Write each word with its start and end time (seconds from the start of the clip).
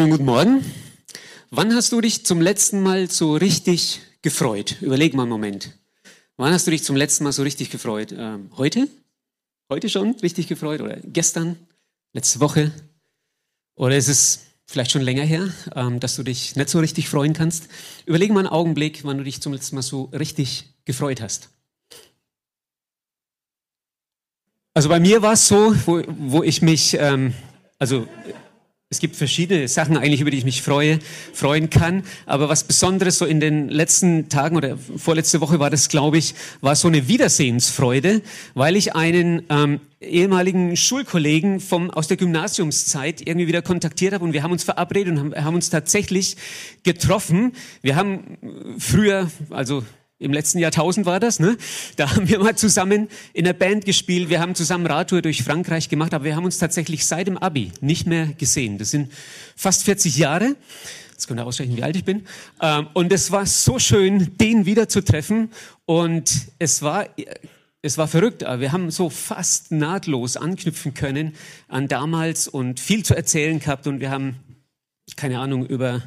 Schönen 0.00 0.12
guten 0.12 0.24
Morgen. 0.24 0.64
Wann 1.50 1.74
hast 1.74 1.92
du 1.92 2.00
dich 2.00 2.24
zum 2.24 2.40
letzten 2.40 2.80
Mal 2.80 3.10
so 3.10 3.34
richtig 3.34 4.00
gefreut? 4.22 4.76
Überleg 4.80 5.12
mal 5.12 5.24
einen 5.24 5.30
Moment. 5.30 5.78
Wann 6.38 6.54
hast 6.54 6.66
du 6.66 6.70
dich 6.70 6.82
zum 6.84 6.96
letzten 6.96 7.24
Mal 7.24 7.32
so 7.32 7.42
richtig 7.42 7.68
gefreut? 7.68 8.14
Ähm, 8.16 8.48
heute? 8.56 8.88
Heute 9.68 9.90
schon 9.90 10.12
richtig 10.22 10.48
gefreut? 10.48 10.80
Oder 10.80 10.96
gestern? 11.04 11.58
Letzte 12.14 12.40
Woche? 12.40 12.72
Oder 13.76 13.98
ist 13.98 14.08
es 14.08 14.46
vielleicht 14.66 14.90
schon 14.90 15.02
länger 15.02 15.24
her, 15.24 15.52
ähm, 15.76 16.00
dass 16.00 16.16
du 16.16 16.22
dich 16.22 16.56
nicht 16.56 16.70
so 16.70 16.78
richtig 16.78 17.10
freuen 17.10 17.34
kannst? 17.34 17.68
Überleg 18.06 18.32
mal 18.32 18.40
einen 18.40 18.48
Augenblick, 18.48 19.04
wann 19.04 19.18
du 19.18 19.24
dich 19.24 19.42
zum 19.42 19.52
letzten 19.52 19.74
Mal 19.74 19.82
so 19.82 20.04
richtig 20.14 20.72
gefreut 20.86 21.20
hast. 21.20 21.50
Also 24.72 24.88
bei 24.88 24.98
mir 24.98 25.20
war 25.20 25.34
es 25.34 25.46
so, 25.46 25.74
wo, 25.84 26.02
wo 26.06 26.42
ich 26.42 26.62
mich, 26.62 26.96
ähm, 26.98 27.34
also 27.78 28.08
es 28.92 28.98
gibt 28.98 29.14
verschiedene 29.14 29.68
Sachen 29.68 29.96
eigentlich, 29.96 30.20
über 30.20 30.32
die 30.32 30.38
ich 30.38 30.44
mich 30.44 30.62
freue, 30.62 30.98
freuen 31.32 31.70
kann. 31.70 32.02
Aber 32.26 32.48
was 32.48 32.64
Besonderes 32.64 33.18
so 33.18 33.24
in 33.24 33.38
den 33.38 33.68
letzten 33.68 34.28
Tagen 34.28 34.56
oder 34.56 34.76
vorletzte 34.76 35.40
Woche 35.40 35.60
war 35.60 35.70
das, 35.70 35.88
glaube 35.88 36.18
ich, 36.18 36.34
war 36.60 36.74
so 36.74 36.88
eine 36.88 37.06
Wiedersehensfreude, 37.06 38.20
weil 38.54 38.74
ich 38.74 38.96
einen 38.96 39.44
ähm, 39.48 39.78
ehemaligen 40.00 40.76
Schulkollegen 40.76 41.60
vom, 41.60 41.92
aus 41.92 42.08
der 42.08 42.16
Gymnasiumszeit 42.16 43.24
irgendwie 43.24 43.46
wieder 43.46 43.62
kontaktiert 43.62 44.12
habe 44.12 44.24
und 44.24 44.32
wir 44.32 44.42
haben 44.42 44.50
uns 44.50 44.64
verabredet 44.64 45.12
und 45.12 45.20
haben, 45.20 45.44
haben 45.44 45.54
uns 45.54 45.70
tatsächlich 45.70 46.36
getroffen. 46.82 47.52
Wir 47.82 47.94
haben 47.94 48.38
früher, 48.80 49.30
also 49.50 49.84
im 50.20 50.34
letzten 50.34 50.58
Jahrtausend 50.58 51.06
war 51.06 51.18
das, 51.18 51.40
ne? 51.40 51.56
Da 51.96 52.14
haben 52.14 52.28
wir 52.28 52.38
mal 52.38 52.54
zusammen 52.54 53.08
in 53.32 53.46
der 53.46 53.54
Band 53.54 53.86
gespielt. 53.86 54.28
Wir 54.28 54.38
haben 54.38 54.54
zusammen 54.54 54.86
Radtour 54.86 55.22
durch 55.22 55.42
Frankreich 55.42 55.88
gemacht, 55.88 56.12
aber 56.12 56.24
wir 56.24 56.36
haben 56.36 56.44
uns 56.44 56.58
tatsächlich 56.58 57.06
seit 57.06 57.26
dem 57.26 57.38
Abi 57.38 57.72
nicht 57.80 58.06
mehr 58.06 58.26
gesehen. 58.26 58.76
Das 58.76 58.90
sind 58.90 59.10
fast 59.56 59.84
40 59.84 60.18
Jahre. 60.18 60.56
Jetzt 61.12 61.26
könnt 61.26 61.40
ihr 61.40 61.46
ausrechnen, 61.46 61.76
wie 61.76 61.82
alt 61.82 61.96
ich 61.96 62.04
bin. 62.04 62.26
Ähm, 62.60 62.88
und 62.92 63.12
es 63.12 63.30
war 63.30 63.46
so 63.46 63.78
schön, 63.78 64.36
den 64.36 64.66
wieder 64.66 64.88
zu 64.90 65.02
treffen. 65.02 65.50
Und 65.86 66.48
es 66.58 66.82
war, 66.82 67.06
es 67.80 67.96
war 67.96 68.06
verrückt. 68.06 68.42
Wir 68.42 68.72
haben 68.72 68.90
so 68.90 69.08
fast 69.08 69.72
nahtlos 69.72 70.36
anknüpfen 70.36 70.92
können 70.92 71.34
an 71.66 71.88
damals 71.88 72.46
und 72.46 72.78
viel 72.78 73.06
zu 73.06 73.16
erzählen 73.16 73.58
gehabt. 73.58 73.86
Und 73.86 74.00
wir 74.00 74.10
haben, 74.10 74.36
keine 75.16 75.40
Ahnung, 75.40 75.64
über 75.64 76.02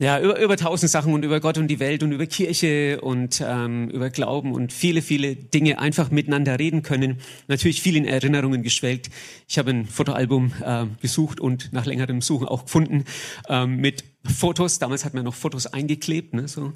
ja, 0.00 0.20
über, 0.20 0.40
über 0.40 0.56
tausend 0.56 0.90
Sachen 0.92 1.12
und 1.12 1.24
über 1.24 1.40
Gott 1.40 1.58
und 1.58 1.66
die 1.66 1.80
Welt 1.80 2.04
und 2.04 2.12
über 2.12 2.26
Kirche 2.26 3.00
und 3.00 3.42
ähm, 3.44 3.90
über 3.90 4.10
Glauben 4.10 4.52
und 4.52 4.72
viele, 4.72 5.02
viele 5.02 5.34
Dinge 5.34 5.80
einfach 5.80 6.12
miteinander 6.12 6.56
reden 6.56 6.82
können. 6.82 7.18
Natürlich 7.48 7.82
viel 7.82 7.96
in 7.96 8.04
Erinnerungen 8.04 8.62
geschwelgt. 8.62 9.10
Ich 9.48 9.58
habe 9.58 9.70
ein 9.70 9.86
Fotoalbum 9.86 10.52
äh, 10.64 10.86
gesucht 11.00 11.40
und 11.40 11.72
nach 11.72 11.84
längerem 11.84 12.20
Suchen 12.20 12.46
auch 12.46 12.66
gefunden 12.66 13.06
ähm, 13.48 13.78
mit 13.78 14.04
Fotos. 14.24 14.78
Damals 14.78 15.04
hat 15.04 15.14
man 15.14 15.24
noch 15.24 15.34
Fotos 15.34 15.66
eingeklebt, 15.66 16.32
ne, 16.32 16.46
so. 16.46 16.72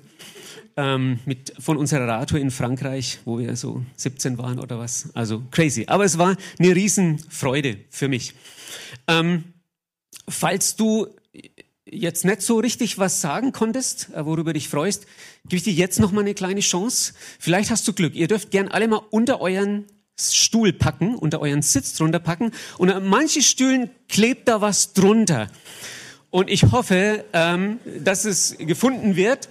Ähm, 0.76 1.20
mit, 1.26 1.52
von 1.58 1.76
unserer 1.76 2.08
Radtour 2.08 2.40
in 2.40 2.50
Frankreich, 2.50 3.20
wo 3.26 3.38
wir 3.38 3.54
so 3.56 3.84
17 3.96 4.38
waren 4.38 4.58
oder 4.58 4.78
was. 4.78 5.10
Also 5.14 5.42
crazy. 5.50 5.84
Aber 5.86 6.04
es 6.04 6.18
war 6.18 6.36
eine 6.58 6.74
Riesenfreude 6.74 7.76
für 7.90 8.08
mich. 8.08 8.34
Ähm, 9.06 9.44
falls 10.26 10.74
du 10.74 11.08
jetzt 11.92 12.24
nicht 12.24 12.42
so 12.42 12.58
richtig 12.58 12.98
was 12.98 13.20
sagen 13.20 13.52
konntest, 13.52 14.08
äh, 14.14 14.24
worüber 14.24 14.52
dich 14.52 14.68
freust, 14.68 15.06
gebe 15.44 15.56
ich 15.56 15.62
dir 15.62 15.72
jetzt 15.72 16.00
noch 16.00 16.10
mal 16.10 16.22
eine 16.22 16.34
kleine 16.34 16.60
Chance. 16.60 17.12
Vielleicht 17.38 17.70
hast 17.70 17.86
du 17.86 17.92
Glück. 17.92 18.14
Ihr 18.14 18.28
dürft 18.28 18.50
gern 18.50 18.68
alle 18.68 18.88
mal 18.88 19.02
unter 19.10 19.40
euren 19.40 19.86
Stuhl 20.18 20.72
packen, 20.72 21.14
unter 21.14 21.40
euren 21.40 21.62
Sitz 21.62 21.94
drunter 21.94 22.18
packen. 22.18 22.52
Und 22.78 22.90
an 22.90 23.06
manchen 23.06 23.42
Stühlen 23.42 23.90
klebt 24.08 24.48
da 24.48 24.60
was 24.60 24.92
drunter. 24.92 25.48
Und 26.30 26.48
ich 26.50 26.64
hoffe, 26.64 27.24
ähm, 27.32 27.78
dass 28.00 28.24
es 28.24 28.56
gefunden 28.58 29.16
wird 29.16 29.48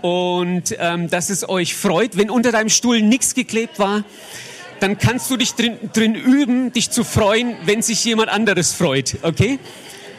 und 0.00 0.74
ähm, 0.78 1.10
dass 1.10 1.28
es 1.28 1.48
euch 1.48 1.74
freut. 1.74 2.16
Wenn 2.16 2.30
unter 2.30 2.50
deinem 2.52 2.70
Stuhl 2.70 3.02
nichts 3.02 3.34
geklebt 3.34 3.78
war, 3.78 4.04
dann 4.80 4.98
kannst 4.98 5.30
du 5.30 5.36
dich 5.36 5.54
drin, 5.54 5.78
drin 5.92 6.14
üben, 6.14 6.72
dich 6.72 6.90
zu 6.90 7.04
freuen, 7.04 7.56
wenn 7.64 7.82
sich 7.82 8.04
jemand 8.04 8.30
anderes 8.30 8.72
freut. 8.72 9.16
Okay? 9.22 9.58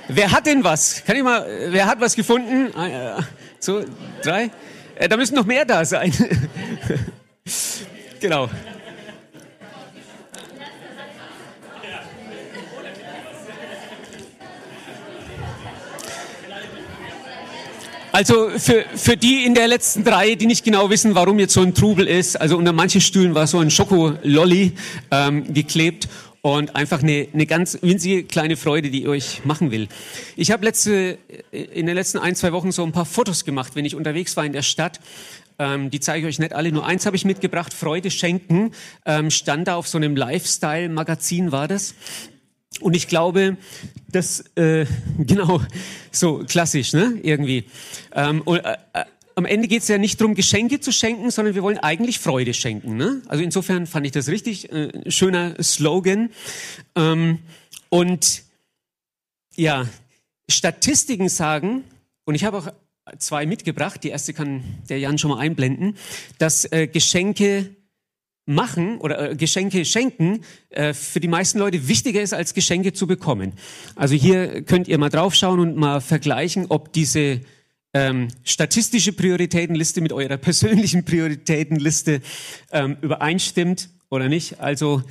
Wer 0.07 0.31
hat 0.31 0.45
denn 0.45 0.63
was? 0.63 1.03
Kann 1.03 1.15
ich 1.15 1.23
mal, 1.23 1.45
wer 1.69 1.87
hat 1.87 1.99
was 1.99 2.15
gefunden? 2.15 2.71
So, 3.59 3.83
drei? 4.21 4.51
Äh, 4.95 5.09
da 5.09 5.17
müssen 5.17 5.35
noch 5.35 5.45
mehr 5.45 5.65
da 5.65 5.83
sein. 5.83 6.13
genau. 8.19 8.49
Also 18.11 18.51
für, 18.57 18.85
für 18.95 19.17
die 19.17 19.43
in 19.43 19.55
der 19.55 19.67
letzten 19.67 20.05
drei, 20.05 20.35
die 20.35 20.45
nicht 20.45 20.63
genau 20.63 20.89
wissen, 20.89 21.15
warum 21.15 21.37
jetzt 21.37 21.53
so 21.53 21.61
ein 21.61 21.73
Trubel 21.73 22.07
ist, 22.07 22.39
also 22.39 22.57
unter 22.57 22.71
manchen 22.71 23.01
Stühlen 23.01 23.35
war 23.35 23.45
so 23.45 23.59
ein 23.59 23.69
Schokololli 23.69 24.71
ähm, 25.11 25.53
geklebt 25.53 26.07
und 26.45 26.75
einfach 26.75 27.01
eine, 27.01 27.27
eine 27.33 27.47
ganz 27.47 27.79
winzige 27.81 28.23
kleine 28.23 28.55
Freude, 28.55 28.91
die 28.91 29.01
ich 29.01 29.07
euch 29.07 29.45
machen 29.45 29.71
will. 29.71 29.87
Ich 30.35 30.51
habe 30.51 30.63
letzte, 30.63 31.17
in 31.51 31.87
den 31.87 31.95
letzten 31.95 32.19
ein, 32.19 32.35
zwei 32.35 32.51
Wochen 32.51 32.71
so 32.71 32.83
ein 32.83 32.91
paar 32.91 33.07
Fotos 33.07 33.45
gemacht, 33.45 33.75
wenn 33.75 33.83
ich 33.83 33.95
unterwegs 33.95 34.37
war 34.37 34.45
in 34.45 34.53
der 34.53 34.61
Stadt. 34.61 34.99
Ähm, 35.57 35.89
die 35.89 35.99
zeige 35.99 36.19
ich 36.27 36.35
euch 36.35 36.39
nicht 36.39 36.53
alle, 36.53 36.71
nur 36.71 36.85
eins 36.85 37.07
habe 37.07 37.15
ich 37.15 37.25
mitgebracht, 37.25 37.73
Freude 37.73 38.11
schenken, 38.11 38.73
ähm, 39.07 39.31
stand 39.31 39.67
da 39.67 39.75
auf 39.75 39.87
so 39.87 39.97
einem 39.97 40.15
Lifestyle-Magazin 40.15 41.51
war 41.51 41.67
das. 41.67 41.95
Und 42.79 42.95
ich 42.95 43.07
glaube, 43.07 43.57
das, 44.07 44.41
äh, 44.55 44.85
genau, 45.17 45.61
so 46.11 46.43
klassisch, 46.47 46.93
ne, 46.93 47.17
irgendwie. 47.23 47.63
Ähm, 48.13 48.43
und, 48.43 48.59
äh, 48.59 48.77
äh 48.93 49.05
am 49.35 49.45
Ende 49.45 49.67
geht 49.67 49.81
es 49.81 49.89
ja 49.89 49.97
nicht 49.97 50.19
darum, 50.19 50.33
Geschenke 50.33 50.79
zu 50.79 50.91
schenken, 50.91 51.29
sondern 51.29 51.55
wir 51.55 51.63
wollen 51.63 51.77
eigentlich 51.77 52.19
Freude 52.19 52.53
schenken. 52.53 52.95
Ne? 52.95 53.21
Also 53.27 53.43
insofern 53.43 53.85
fand 53.85 54.05
ich 54.05 54.13
das 54.13 54.29
richtig 54.29 54.71
äh, 54.71 55.11
schöner 55.11 55.61
Slogan. 55.61 56.29
Ähm, 56.95 57.39
und 57.89 58.43
ja, 59.55 59.87
Statistiken 60.49 61.27
sagen, 61.27 61.83
und 62.23 62.35
ich 62.35 62.45
habe 62.45 62.57
auch 62.57 62.67
zwei 63.19 63.45
mitgebracht, 63.45 64.03
die 64.03 64.09
erste 64.09 64.33
kann 64.33 64.63
der 64.89 64.99
Jan 64.99 65.17
schon 65.17 65.31
mal 65.31 65.39
einblenden, 65.39 65.97
dass 66.37 66.65
äh, 66.71 66.87
Geschenke 66.87 67.75
machen 68.45 68.99
oder 68.99 69.31
äh, 69.31 69.35
Geschenke 69.35 69.83
schenken 69.85 70.41
äh, 70.69 70.93
für 70.93 71.19
die 71.19 71.27
meisten 71.27 71.59
Leute 71.59 71.87
wichtiger 71.87 72.21
ist, 72.21 72.33
als 72.33 72.53
Geschenke 72.53 72.93
zu 72.93 73.05
bekommen. 73.07 73.53
Also 73.95 74.15
hier 74.15 74.61
könnt 74.61 74.87
ihr 74.87 74.97
mal 74.97 75.09
draufschauen 75.09 75.59
und 75.59 75.75
mal 75.75 75.99
vergleichen, 75.99 76.67
ob 76.69 76.93
diese 76.93 77.41
ähm, 77.95 78.27
statistische 78.43 79.13
Prioritätenliste 79.13 80.01
mit 80.01 80.11
eurer 80.11 80.35
persönlichen 80.35 81.05
Prioritätenliste 81.05 82.21
ähm, 82.71 82.97
übereinstimmt 83.01 83.89
oder 84.09 84.27
nicht. 84.27 84.59
Also 84.59 85.01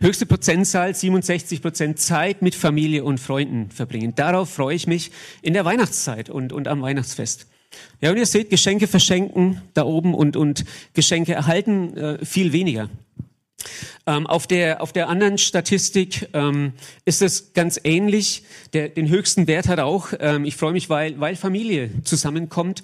höchste 0.00 0.26
Prozentzahl, 0.26 0.92
67 0.92 1.62
Prozent 1.62 2.00
Zeit 2.00 2.42
mit 2.42 2.56
Familie 2.56 3.04
und 3.04 3.20
Freunden 3.20 3.70
verbringen. 3.70 4.14
Darauf 4.16 4.50
freue 4.50 4.74
ich 4.74 4.88
mich 4.88 5.12
in 5.40 5.54
der 5.54 5.64
Weihnachtszeit 5.64 6.30
und, 6.30 6.52
und 6.52 6.66
am 6.66 6.82
Weihnachtsfest. 6.82 7.46
Ja, 8.00 8.10
und 8.10 8.16
ihr 8.16 8.26
seht, 8.26 8.50
Geschenke 8.50 8.88
verschenken 8.88 9.62
da 9.72 9.84
oben 9.84 10.12
und, 10.12 10.36
und 10.36 10.64
Geschenke 10.94 11.34
erhalten 11.34 11.96
äh, 11.96 12.24
viel 12.24 12.52
weniger. 12.52 12.90
Ähm, 14.06 14.26
auf, 14.26 14.46
der, 14.46 14.82
auf 14.82 14.92
der 14.92 15.08
anderen 15.08 15.38
Statistik 15.38 16.28
ähm, 16.32 16.72
ist 17.04 17.22
es 17.22 17.52
ganz 17.52 17.80
ähnlich. 17.84 18.42
Der, 18.72 18.88
den 18.88 19.08
höchsten 19.08 19.46
Wert 19.46 19.68
hat 19.68 19.78
auch, 19.78 20.08
ähm, 20.18 20.44
ich 20.44 20.56
freue 20.56 20.72
mich, 20.72 20.90
weil, 20.90 21.20
weil 21.20 21.36
Familie 21.36 21.90
zusammenkommt 22.02 22.82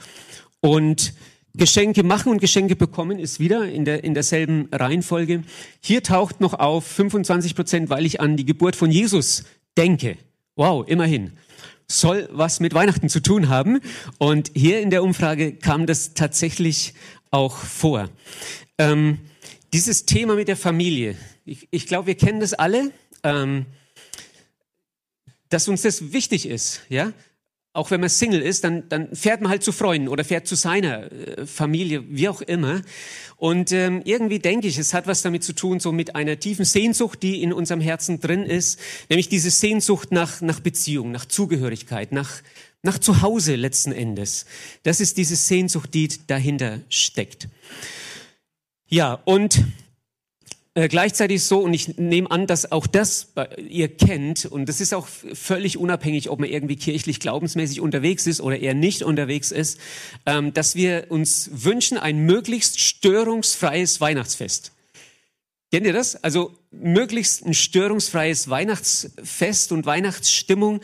und 0.61 1.13
Geschenke 1.55 2.05
machen 2.05 2.31
und 2.31 2.41
Geschenke 2.41 2.77
bekommen 2.77 3.19
ist 3.19 3.41
wieder 3.41 3.69
in, 3.69 3.85
der, 3.85 4.05
in 4.05 4.15
derselben 4.15 4.69
Reihenfolge. 4.71 5.43
Hier 5.81 6.05
taucht 6.05 6.41
noch 6.41 6.55
auf 6.55 6.87
25 6.87 7.57
Prozent, 7.57 7.91
weil 7.91 8.07
ich 8.07 8.21
an 8.21 8.37
die 8.37 8.45
Geburt 8.45 8.77
von 8.77 8.91
Jesus 8.91 9.45
denke. 9.77 10.17
Wow, 10.55 10.87
immerhin. 10.87 11.33
Soll 11.89 12.29
was 12.31 12.61
mit 12.61 12.75
Weihnachten 12.75 13.09
zu 13.09 13.21
tun 13.21 13.49
haben. 13.49 13.81
Und 14.19 14.53
hier 14.55 14.81
in 14.81 14.91
der 14.91 15.03
Umfrage 15.03 15.53
kam 15.53 15.87
das 15.87 16.15
tatsächlich 16.15 16.95
auch 17.31 17.57
vor. 17.57 18.09
Ähm, 18.79 19.19
dieses 19.73 20.07
Thema 20.07 20.35
mit 20.35 20.49
der 20.49 20.57
Familie, 20.57 21.17
ich, 21.45 21.69
ich 21.71 21.87
glaube, 21.87 22.09
wir 22.09 22.15
kennen 22.15 22.41
das 22.41 22.55
alle. 22.55 22.93
Ähm, 23.23 23.67
dass 25.49 25.69
uns 25.69 25.83
das 25.83 26.13
wichtig 26.13 26.47
ist, 26.47 26.83
ja. 26.89 27.13
Auch 27.75 27.91
wenn 27.91 28.01
man 28.01 28.09
Single 28.09 28.41
ist, 28.43 28.65
dann, 28.65 28.89
dann 28.89 29.15
fährt 29.15 29.41
man 29.41 29.51
halt 29.51 29.63
zu 29.63 29.73
Freunden 29.73 30.09
oder 30.09 30.25
fährt 30.25 30.49
zu 30.49 30.57
seiner 30.57 31.13
äh, 31.13 31.47
Familie, 31.47 32.03
wie 32.09 32.29
auch 32.29 32.41
immer. 32.41 32.83
Und 33.37 33.71
ähm, 33.73 34.03
irgendwie 34.05 34.41
denke 34.41 34.67
ich, 34.67 34.79
es 34.79 34.95
hat 34.95 35.07
was 35.07 35.23
damit 35.23 35.45
zu 35.45 35.53
tun, 35.53 35.79
so 35.79 35.93
mit 35.93 36.17
einer 36.17 36.41
tiefen 36.41 36.65
Sehnsucht, 36.65 37.23
die 37.23 37.41
in 37.43 37.53
unserem 37.53 37.81
Herzen 37.81 38.21
drin 38.21 38.43
ist, 38.43 38.81
nämlich 39.09 39.29
diese 39.29 39.51
Sehnsucht 39.51 40.11
nach, 40.11 40.41
nach 40.41 40.59
Beziehung, 40.61 41.13
nach 41.13 41.27
Zugehörigkeit, 41.27 42.11
nach, 42.11 42.43
nach 42.83 42.99
Zuhause 42.99 43.55
letzten 43.55 43.93
Endes. 43.93 44.47
Das 44.83 44.99
ist 44.99 45.17
diese 45.17 45.37
Sehnsucht, 45.37 45.95
die 45.95 46.09
dahinter 46.27 46.81
steckt. 46.89 47.49
Ja, 48.89 49.21
und 49.25 49.65
äh, 50.73 50.89
gleichzeitig 50.89 51.43
so, 51.45 51.59
und 51.61 51.75
ich 51.75 51.99
nehme 51.99 52.31
an, 52.31 52.47
dass 52.47 52.73
auch 52.73 52.87
das 52.87 53.33
ihr 53.69 53.89
kennt, 53.89 54.47
und 54.47 54.67
das 54.67 54.81
ist 54.81 54.95
auch 54.95 55.07
völlig 55.07 55.77
unabhängig, 55.77 56.31
ob 56.31 56.41
man 56.41 56.49
irgendwie 56.49 56.77
kirchlich 56.77 57.21
glaubensmäßig 57.21 57.81
unterwegs 57.81 58.27
ist 58.27 58.41
oder 58.41 58.59
eher 58.59 58.75
nicht 58.75 59.03
unterwegs 59.03 59.51
ist, 59.51 59.79
ähm, 60.25 60.55
dass 60.55 60.75
wir 60.75 61.07
uns 61.11 61.51
wünschen 61.53 61.99
ein 61.99 62.21
möglichst 62.21 62.81
störungsfreies 62.81 64.01
Weihnachtsfest. 64.01 64.73
Kennt 65.71 65.85
ihr 65.85 65.93
das? 65.93 66.23
Also 66.25 66.55
möglichst 66.71 67.45
ein 67.45 67.53
störungsfreies 67.53 68.49
Weihnachtsfest 68.49 69.71
und 69.71 69.85
Weihnachtsstimmung. 69.85 70.81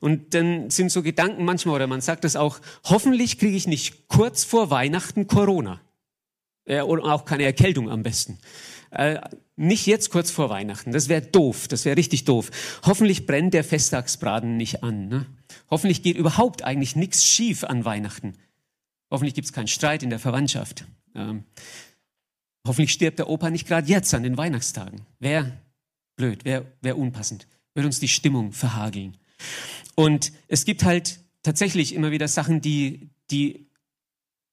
Und 0.00 0.34
dann 0.34 0.68
sind 0.68 0.90
so 0.90 1.02
Gedanken 1.02 1.46
manchmal, 1.46 1.76
oder 1.76 1.86
man 1.86 2.02
sagt 2.02 2.24
das 2.24 2.36
auch, 2.36 2.58
hoffentlich 2.84 3.38
kriege 3.38 3.56
ich 3.56 3.66
nicht 3.66 4.08
kurz 4.08 4.44
vor 4.44 4.70
Weihnachten 4.70 5.26
Corona. 5.26 5.80
Oder 6.66 7.04
auch 7.04 7.24
keine 7.24 7.44
Erkältung 7.44 7.90
am 7.90 8.02
besten. 8.02 8.38
Äh, 8.90 9.20
nicht 9.56 9.86
jetzt 9.86 10.10
kurz 10.10 10.30
vor 10.30 10.50
Weihnachten. 10.50 10.92
Das 10.92 11.08
wäre 11.08 11.22
doof. 11.22 11.68
Das 11.68 11.84
wäre 11.84 11.96
richtig 11.96 12.24
doof. 12.24 12.50
Hoffentlich 12.84 13.26
brennt 13.26 13.54
der 13.54 13.64
Festtagsbraten 13.64 14.56
nicht 14.56 14.82
an. 14.82 15.08
Ne? 15.08 15.26
Hoffentlich 15.70 16.02
geht 16.02 16.16
überhaupt 16.16 16.62
eigentlich 16.62 16.96
nichts 16.96 17.24
schief 17.24 17.64
an 17.64 17.84
Weihnachten. 17.84 18.34
Hoffentlich 19.10 19.34
gibt 19.34 19.46
es 19.46 19.52
keinen 19.52 19.68
Streit 19.68 20.02
in 20.02 20.10
der 20.10 20.18
Verwandtschaft. 20.18 20.84
Ähm, 21.14 21.44
hoffentlich 22.66 22.92
stirbt 22.92 23.18
der 23.18 23.28
Opa 23.28 23.50
nicht 23.50 23.66
gerade 23.66 23.88
jetzt 23.88 24.12
an 24.14 24.22
den 24.22 24.36
Weihnachtstagen. 24.36 25.02
Wäre 25.20 25.52
blöd, 26.16 26.44
wäre 26.44 26.66
wär 26.82 26.98
unpassend. 26.98 27.46
Würde 27.74 27.86
uns 27.86 28.00
die 28.00 28.08
Stimmung 28.08 28.52
verhageln. 28.52 29.16
Und 29.94 30.32
es 30.48 30.64
gibt 30.64 30.84
halt 30.84 31.20
tatsächlich 31.42 31.94
immer 31.94 32.10
wieder 32.10 32.28
Sachen, 32.28 32.60
die, 32.60 33.10
die 33.30 33.65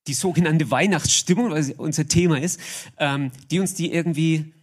die 0.07 0.13
sogenannte 0.13 0.69
Weihnachtsstimmung, 0.69 1.51
was 1.51 1.71
unser 1.71 2.07
Thema 2.07 2.39
ist, 2.39 2.59
ähm, 2.97 3.31
die 3.51 3.59
uns 3.59 3.73
die 3.73 3.94
irgendwie 3.94 4.53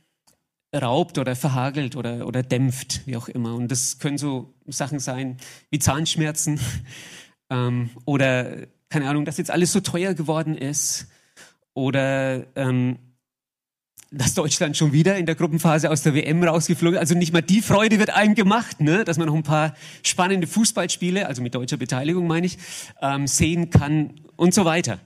raubt 0.75 1.19
oder 1.19 1.35
verhagelt 1.35 1.97
oder, 1.97 2.27
oder 2.27 2.43
dämpft, 2.43 3.07
wie 3.07 3.17
auch 3.17 3.29
immer. 3.29 3.55
Und 3.55 3.69
das 3.69 3.99
können 3.99 4.19
so 4.19 4.55
Sachen 4.67 5.01
sein 5.01 5.39
wie 5.71 5.79
Zahnschmerzen 5.79 6.61
ähm, 7.51 7.91
oder, 8.05 8.67
keine 8.89 9.09
Ahnung, 9.09 9.25
dass 9.25 9.39
jetzt 9.39 9.51
alles 9.51 9.73
so 9.73 9.81
teuer 9.81 10.15
geworden 10.15 10.57
ist 10.57 11.09
oder 11.75 12.47
ähm, 12.57 12.99
dass 14.13 14.35
Deutschland 14.35 14.77
schon 14.77 14.93
wieder 14.93 15.17
in 15.17 15.27
der 15.27 15.37
Gruppenphase 15.37 15.89
aus 15.89 16.03
der 16.03 16.15
WM 16.15 16.43
rausgeflogen 16.43 16.97
ist. 16.97 17.01
Also 17.01 17.15
nicht 17.15 17.33
mal 17.33 17.43
die 17.43 17.63
Freude 17.63 17.99
wird 18.01 18.11
einem 18.11 18.35
gemacht, 18.35 18.81
ne? 18.81 19.05
dass 19.05 19.19
man 19.19 19.29
noch 19.29 19.35
ein 19.35 19.45
paar 19.45 19.75
spannende 20.03 20.49
Fußballspiele, 20.49 21.27
also 21.27 21.43
mit 21.43 21.55
deutscher 21.55 21.77
Beteiligung 21.77 22.27
meine 22.27 22.47
ich, 22.47 22.59
ähm, 23.01 23.29
sehen 23.29 23.71
kann 23.71 24.21
und 24.37 24.53
so 24.53 24.65
weiter. 24.65 24.99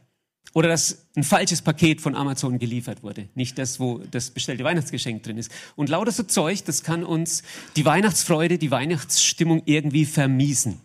Oder 0.55 0.69
dass 0.69 1.09
ein 1.17 1.25
falsches 1.25 1.63
Paket 1.63 2.01
von 2.01 2.15
Amazon 2.15 2.61
geliefert 2.61 3.03
wurde. 3.03 3.29
Nicht 3.35 3.59
das, 3.59 3.81
wo 3.81 3.99
das 3.99 4.31
bestellte 4.31 4.63
Weihnachtsgeschenk 4.63 5.25
drin 5.25 5.37
ist. 5.37 5.51
Und 5.75 5.89
lauter 5.89 6.13
so 6.13 6.23
Zeug, 6.23 6.65
das 6.65 6.85
kann 6.85 7.05
uns 7.05 7.43
die 7.77 7.85
Weihnachtsfreude, 7.85 8.57
die 8.57 8.71
Weihnachtsstimmung 8.71 9.63
irgendwie 9.67 10.05
vermiesen. 10.05 10.81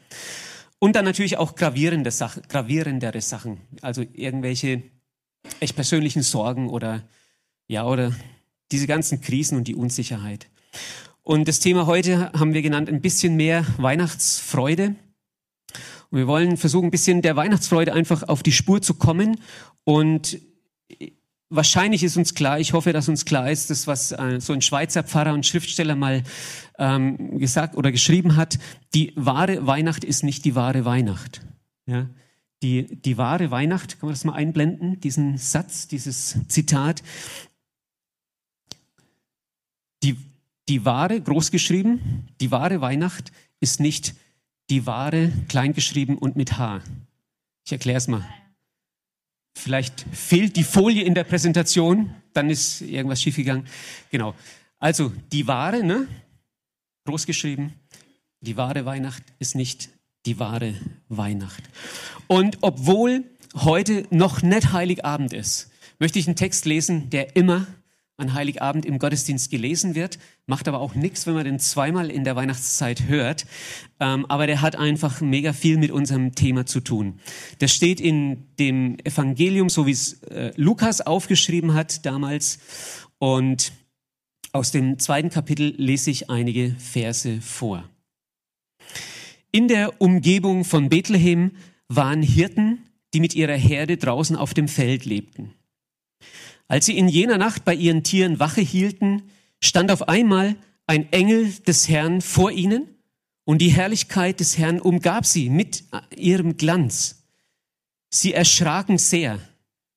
Und 0.80 0.96
dann 0.96 1.06
natürlich 1.06 1.38
auch 1.38 1.56
gravierende 1.56 2.10
Sachen, 2.10 2.42
gravierendere 2.50 3.22
Sachen. 3.22 3.62
Also 3.82 4.04
irgendwelche 4.14 4.82
echt 5.60 5.76
persönlichen 5.76 6.24
Sorgen 6.24 6.70
oder, 6.70 7.04
ja, 7.68 7.86
oder 7.86 8.14
diese 8.72 8.88
ganzen 8.88 9.22
Krisen 9.22 9.56
und 9.56 9.68
die 9.68 9.76
Unsicherheit. 9.76 10.48
Und 11.22 11.48
das 11.48 11.60
Thema 11.60 11.86
heute 11.86 12.32
haben 12.32 12.56
wir 12.56 12.64
genannt 12.64 12.90
ein 12.90 13.02
bisschen 13.02 13.36
mehr 13.36 13.66
Weihnachtsfreude. 13.78 14.96
Und 16.12 16.18
wir 16.18 16.28
wollen 16.28 16.58
versuchen, 16.58 16.88
ein 16.88 16.92
bisschen 16.92 17.22
der 17.22 17.36
Weihnachtsfreude 17.36 17.94
einfach 17.94 18.24
auf 18.24 18.44
die 18.44 18.52
Spur 18.52 18.82
zu 18.82 18.96
kommen. 18.96 19.40
Und 19.84 20.40
wahrscheinlich 21.50 22.04
ist 22.04 22.18
uns 22.18 22.34
klar, 22.34 22.60
ich 22.60 22.74
hoffe, 22.74 22.94
dass 22.94 23.10
uns 23.10 23.26
klar 23.26 23.52
ist, 23.52 23.70
das, 23.70 23.88
was 23.88 24.12
äh, 24.12 24.40
so 24.40 24.54
ein 24.54 24.62
Schweizer 24.62 25.04
Pfarrer 25.04 25.34
und 25.34 25.46
Schriftsteller 25.46 25.96
mal 25.96 26.24
ähm, 26.78 27.40
gesagt 27.40 27.76
oder 27.76 27.92
geschrieben 27.92 28.36
hat, 28.36 28.60
die 28.94 29.14
wahre 29.16 29.66
Weihnacht 29.66 30.04
ist 30.04 30.24
nicht 30.24 30.46
die 30.46 30.56
wahre 30.56 30.86
Weihnacht. 30.86 31.42
Ja? 31.86 32.08
Die, 32.62 33.02
die 33.02 33.18
wahre 33.18 33.52
Weihnacht, 33.52 34.00
kann 34.00 34.08
man 34.08 34.14
das 34.14 34.26
mal 34.26 34.34
einblenden, 34.34 35.00
diesen 35.00 35.38
Satz, 35.38 35.88
dieses 35.88 36.38
Zitat. 36.48 37.04
Die, 40.04 40.18
die 40.68 40.86
wahre, 40.86 41.20
großgeschrieben, 41.20 42.28
die 42.42 42.52
wahre 42.52 42.82
Weihnacht 42.82 43.32
ist 43.60 43.80
nicht 43.80 44.16
die 44.70 44.86
Ware 44.86 45.32
kleingeschrieben 45.48 46.18
und 46.18 46.36
mit 46.36 46.58
H. 46.58 46.82
Ich 47.66 47.72
erkläre 47.72 47.98
es 47.98 48.08
mal. 48.08 48.28
Vielleicht 49.56 50.06
fehlt 50.12 50.56
die 50.56 50.64
Folie 50.64 51.04
in 51.04 51.16
der 51.16 51.24
Präsentation, 51.24 52.14
dann 52.34 52.50
ist 52.50 52.82
irgendwas 52.82 53.22
schiefgegangen. 53.22 53.68
Genau. 54.12 54.36
Also 54.80 55.12
die 55.32 55.48
Ware, 55.48 55.84
ne? 55.84 56.08
Großgeschrieben. 57.06 57.74
Die 58.42 58.56
wahre 58.56 58.86
Weihnacht 58.86 59.24
ist 59.40 59.56
nicht 59.56 59.90
die 60.26 60.40
wahre 60.40 60.76
Weihnacht. 61.10 61.64
Und 62.28 62.60
obwohl 62.62 63.26
heute 63.56 64.06
noch 64.12 64.42
nicht 64.42 64.72
Heiligabend 64.72 65.34
ist, 65.34 65.72
möchte 65.98 66.20
ich 66.20 66.28
einen 66.28 66.36
Text 66.36 66.66
lesen, 66.66 67.10
der 67.10 67.36
immer 67.36 67.68
an 68.20 68.34
Heiligabend 68.34 68.86
im 68.86 69.00
Gottesdienst 69.00 69.50
gelesen 69.50 69.96
wird, 69.96 70.20
macht 70.46 70.68
aber 70.68 70.80
auch 70.80 70.96
nichts, 70.96 71.26
wenn 71.28 71.34
man 71.34 71.46
den 71.46 71.60
zweimal 71.60 72.10
in 72.10 72.24
der 72.24 72.36
Weihnachtszeit 72.36 73.08
hört. 73.08 73.46
Ähm, 74.00 74.26
aber 74.28 74.48
der 74.48 74.62
hat 74.62 74.76
einfach 74.76 75.22
mega 75.22 75.54
viel 75.54 75.78
mit 75.78 75.92
unserem 75.92 76.36
Thema 76.36 76.66
zu 76.66 76.80
tun. 76.80 77.20
Das 77.60 77.74
steht 77.74 78.00
in 78.00 78.46
dem 78.60 78.98
Evangelium, 79.04 79.70
so 79.70 79.86
wie 79.86 79.92
es 79.92 80.22
äh, 80.24 80.52
Lukas 80.56 81.02
aufgeschrieben 81.02 81.74
hat 81.74 82.06
damals. 82.06 82.60
Und 83.18 83.72
aus 84.52 84.72
dem 84.72 85.00
zweiten 85.00 85.30
Kapitel 85.30 85.74
lese 85.78 86.12
ich 86.12 86.30
einige 86.30 86.76
Verse 86.80 87.42
vor. 87.42 87.88
In 89.52 89.68
der 89.68 90.02
Umgebung 90.02 90.64
von 90.64 90.90
Bethlehem 90.90 91.52
waren 91.88 92.22
Hirten, 92.22 92.86
die 93.14 93.20
mit 93.20 93.36
ihrer 93.36 93.56
Herde 93.56 93.98
draußen 93.98 94.36
auf 94.36 94.54
dem 94.54 94.68
Feld 94.68 95.06
lebten. 95.06 95.54
Als 96.70 96.86
sie 96.86 96.98
in 96.98 97.10
jener 97.10 97.38
Nacht 97.38 97.66
bei 97.66 97.74
ihren 97.74 98.04
Tieren 98.04 98.40
Wache 98.40 98.62
hielten, 98.62 99.24
stand 99.62 99.92
auf 99.92 100.08
einmal 100.08 100.56
ein 100.86 101.12
Engel 101.12 101.52
des 101.68 101.90
Herrn 101.90 102.22
vor 102.22 102.52
ihnen 102.52 102.88
und 103.44 103.60
die 103.60 103.70
Herrlichkeit 103.70 104.40
des 104.40 104.58
Herrn 104.58 104.80
umgab 104.80 105.26
sie 105.26 105.50
mit 105.50 105.84
ihrem 106.16 106.58
Glanz. 106.58 107.24
Sie 108.12 108.34
erschraken 108.34 109.00
sehr. 109.00 109.40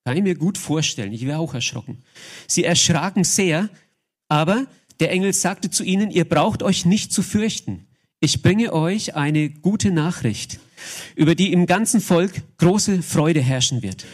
Kann 0.05 0.17
ich 0.17 0.23
mir 0.23 0.35
gut 0.35 0.57
vorstellen, 0.57 1.13
ich 1.13 1.27
wäre 1.27 1.39
auch 1.39 1.55
erschrocken. 1.55 2.03
Sie 2.49 2.65
erschraken 2.65 3.25
sehr, 3.25 3.69
aber 4.29 4.67
der 4.99 5.11
Engel 5.11 5.35
sagte 5.35 5.71
zu 5.71 5.85
ihnen, 5.85 6.11
ihr 6.11 6.25
braucht 6.25 6.63
euch 6.63 6.87
nicht 6.87 7.13
zu 7.13 7.23
fürchten. 7.23 7.87
Ich 8.19 8.41
bringe 8.41 8.73
euch 8.73 9.15
eine 9.15 9.51
gute 9.51 9.91
Nachricht, 9.91 10.59
über 11.17 11.35
die 11.35 11.53
im 11.53 11.67
ganzen 11.67 12.01
Volk 12.01 12.33
große 12.57 13.03
Freude 13.03 13.43
herrschen 13.43 13.83
wird. 13.83 14.07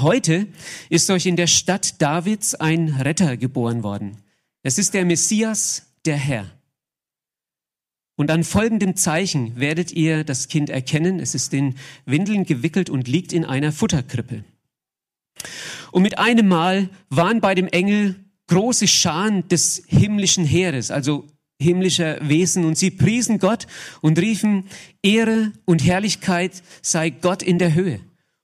Heute 0.00 0.48
ist 0.88 1.10
euch 1.10 1.26
in 1.26 1.36
der 1.36 1.46
Stadt 1.46 2.00
Davids 2.00 2.54
ein 2.54 2.88
Retter 2.88 3.36
geboren 3.36 3.82
worden. 3.82 4.18
Es 4.62 4.78
ist 4.78 4.94
der 4.94 5.04
Messias, 5.04 5.92
der 6.04 6.16
Herr. 6.16 6.50
Und 8.16 8.30
an 8.30 8.44
folgendem 8.44 8.96
Zeichen 8.96 9.58
werdet 9.58 9.92
ihr 9.92 10.24
das 10.24 10.48
Kind 10.48 10.70
erkennen. 10.70 11.18
Es 11.18 11.34
ist 11.34 11.54
in 11.54 11.76
Windeln 12.04 12.44
gewickelt 12.44 12.90
und 12.90 13.08
liegt 13.08 13.32
in 13.32 13.44
einer 13.44 13.72
Futterkrippe. 13.72 14.44
Und 15.90 16.02
mit 16.02 16.18
einem 16.18 16.48
Mal 16.48 16.88
waren 17.08 17.40
bei 17.40 17.54
dem 17.54 17.68
Engel 17.68 18.16
große 18.48 18.86
Scharen 18.86 19.48
des 19.48 19.82
himmlischen 19.86 20.44
Heeres, 20.44 20.90
also 20.90 21.26
himmlischer 21.60 22.18
Wesen, 22.28 22.64
und 22.64 22.76
sie 22.76 22.90
priesen 22.90 23.38
Gott 23.38 23.66
und 24.00 24.18
riefen, 24.18 24.64
Ehre 25.02 25.52
und 25.64 25.84
Herrlichkeit 25.84 26.62
sei 26.82 27.10
Gott 27.10 27.42
in 27.42 27.58
der 27.58 27.74
Höhe 27.74 28.00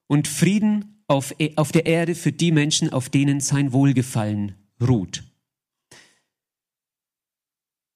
und 0.06 0.28
Frieden 0.28 0.97
auf, 1.08 1.34
auf 1.56 1.72
der 1.72 1.86
Erde 1.86 2.14
für 2.14 2.32
die 2.32 2.52
Menschen, 2.52 2.92
auf 2.92 3.08
denen 3.08 3.40
sein 3.40 3.72
Wohlgefallen 3.72 4.54
ruht. 4.80 5.24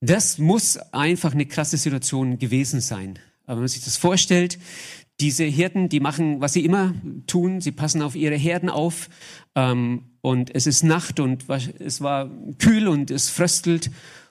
Das 0.01 0.39
muss 0.39 0.79
einfach 0.93 1.33
eine 1.33 1.47
krasse 1.47 1.77
Situation 1.77 2.39
gewesen 2.39 2.81
sein. 2.81 3.21
Aber 3.45 3.57
wenn 3.57 3.63
man 3.63 3.69
sich 3.69 3.85
das 3.85 3.97
vorstellt, 3.97 4.59
diese 5.21 5.45
Hirten, 5.45 5.89
die 5.89 6.01
machen, 6.01 6.41
was 6.41 6.55
sie 6.55 6.65
immer 6.65 6.95
tun, 7.29 7.61
sie 7.61 7.71
passen 7.71 8.03
auf 8.03 8.17
ihre 8.17 8.35
Herden 8.35 8.69
auf 8.69 9.09
ähm, 9.55 10.05
und 10.21 10.53
es 10.55 10.67
ist 10.67 10.83
Nacht 10.83 11.21
und 11.21 11.45
es 11.79 12.01
war 12.01 12.31
kühl 12.59 12.89
und 12.89 13.11
es 13.11 13.29
fröstelt 13.29 13.91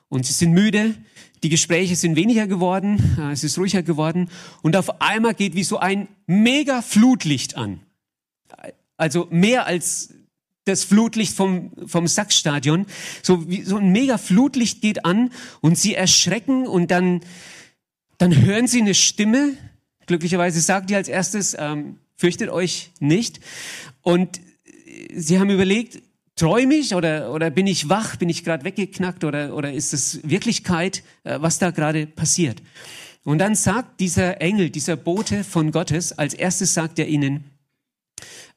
und 0.10 0.26
sie 0.26 0.34
sind 0.34 0.52
müde, 0.52 0.96
die 1.44 1.50
Gespräche 1.50 1.96
sind 1.96 2.16
weniger 2.18 2.48
geworden, 2.48 3.18
äh, 3.18 3.32
es 3.32 3.44
ist 3.44 3.58
ruhiger 3.58 3.84
geworden 3.84 4.30
und 4.62 4.76
auf 4.76 5.02
einmal 5.02 5.34
geht 5.34 5.56
wie 5.56 5.64
so 5.64 5.78
ein 5.78 6.10
mega 6.26 6.82
Flutlicht 6.82 7.56
an. 7.56 7.80
Also 9.02 9.28
mehr 9.32 9.66
als 9.66 10.14
das 10.66 10.84
Flutlicht 10.84 11.36
vom, 11.36 11.72
vom 11.88 12.06
Sachsstadion. 12.06 12.86
So, 13.24 13.50
wie, 13.50 13.64
so 13.64 13.78
ein 13.78 13.92
mega 13.92 14.20
Flutlicht 14.20 14.82
geht 14.82 15.06
an 15.06 15.32
und 15.60 15.76
sie 15.76 15.96
erschrecken 15.96 16.68
und 16.68 16.92
dann, 16.92 17.22
dann 18.20 18.46
hören 18.46 18.68
sie 18.68 18.80
eine 18.80 18.94
Stimme. 18.94 19.58
Glücklicherweise 20.06 20.62
sagt 20.62 20.92
die 20.92 20.96
als 20.96 21.08
erstes, 21.08 21.56
ähm, 21.58 21.98
fürchtet 22.16 22.50
euch 22.50 22.92
nicht. 23.00 23.40
Und 24.04 24.40
sie 25.16 25.40
haben 25.40 25.50
überlegt, 25.50 26.00
träume 26.36 26.76
ich 26.76 26.94
oder, 26.94 27.34
oder 27.34 27.50
bin 27.50 27.66
ich 27.66 27.90
wach, 27.90 28.18
bin 28.18 28.30
ich 28.30 28.44
gerade 28.44 28.64
weggeknackt 28.66 29.24
oder, 29.24 29.56
oder 29.56 29.74
ist 29.74 29.96
es 29.96 30.20
Wirklichkeit, 30.24 31.02
äh, 31.24 31.40
was 31.42 31.58
da 31.58 31.72
gerade 31.72 32.06
passiert? 32.06 32.62
Und 33.24 33.40
dann 33.40 33.56
sagt 33.56 34.00
dieser 34.00 34.42
Engel, 34.42 34.70
dieser 34.70 34.96
Bote 34.96 35.44
von 35.44 35.72
Gottes, 35.72 36.12
als 36.20 36.36
erstes 36.36 36.76
sagt 36.76 37.00
er 37.00 37.08
ihnen, 37.08 37.51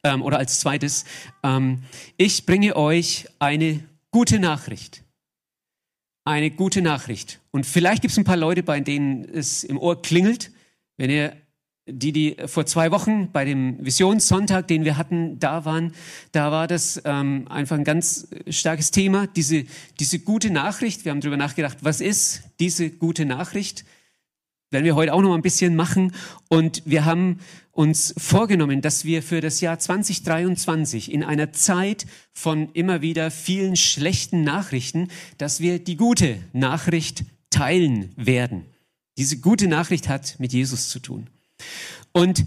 ähm, 0.02 0.22
oder 0.22 0.38
als 0.38 0.60
zweites, 0.60 1.04
ähm, 1.42 1.82
ich 2.16 2.46
bringe 2.46 2.76
euch 2.76 3.26
eine 3.38 3.80
gute 4.10 4.38
Nachricht. 4.38 5.02
Eine 6.24 6.50
gute 6.50 6.80
Nachricht. 6.80 7.40
Und 7.50 7.66
vielleicht 7.66 8.02
gibt 8.02 8.12
es 8.12 8.18
ein 8.18 8.24
paar 8.24 8.36
Leute, 8.36 8.62
bei 8.62 8.80
denen 8.80 9.24
es 9.24 9.64
im 9.64 9.78
Ohr 9.78 10.00
klingelt, 10.00 10.52
wenn 10.96 11.10
ihr 11.10 11.36
die, 11.86 12.12
die 12.12 12.36
vor 12.46 12.64
zwei 12.64 12.90
Wochen 12.90 13.30
bei 13.30 13.44
dem 13.44 13.84
Visionssonntag, 13.84 14.68
den 14.68 14.84
wir 14.84 14.96
hatten, 14.96 15.38
da 15.38 15.64
waren, 15.64 15.92
da 16.32 16.50
war 16.50 16.66
das 16.66 17.02
ähm, 17.04 17.46
einfach 17.48 17.76
ein 17.76 17.84
ganz 17.84 18.28
starkes 18.48 18.90
Thema, 18.90 19.26
diese, 19.26 19.64
diese 20.00 20.18
gute 20.18 20.50
Nachricht. 20.50 21.04
Wir 21.04 21.12
haben 21.12 21.20
darüber 21.20 21.36
nachgedacht, 21.36 21.78
was 21.82 22.00
ist 22.00 22.42
diese 22.58 22.90
gute 22.90 23.26
Nachricht? 23.26 23.84
Werden 24.74 24.84
wir 24.86 24.96
heute 24.96 25.14
auch 25.14 25.22
noch 25.22 25.36
ein 25.36 25.42
bisschen 25.42 25.76
machen. 25.76 26.12
Und 26.48 26.82
wir 26.84 27.04
haben 27.04 27.38
uns 27.70 28.12
vorgenommen, 28.18 28.82
dass 28.82 29.04
wir 29.04 29.22
für 29.22 29.40
das 29.40 29.60
Jahr 29.60 29.78
2023 29.78 31.12
in 31.12 31.22
einer 31.22 31.52
Zeit 31.52 32.06
von 32.32 32.70
immer 32.72 33.00
wieder 33.00 33.30
vielen 33.30 33.76
schlechten 33.76 34.42
Nachrichten, 34.42 35.08
dass 35.38 35.60
wir 35.60 35.78
die 35.78 35.96
gute 35.96 36.40
Nachricht 36.52 37.24
teilen 37.50 38.10
werden. 38.16 38.64
Diese 39.16 39.38
gute 39.38 39.68
Nachricht 39.68 40.08
hat 40.08 40.40
mit 40.40 40.52
Jesus 40.52 40.88
zu 40.88 40.98
tun. 40.98 41.28
Und 42.10 42.44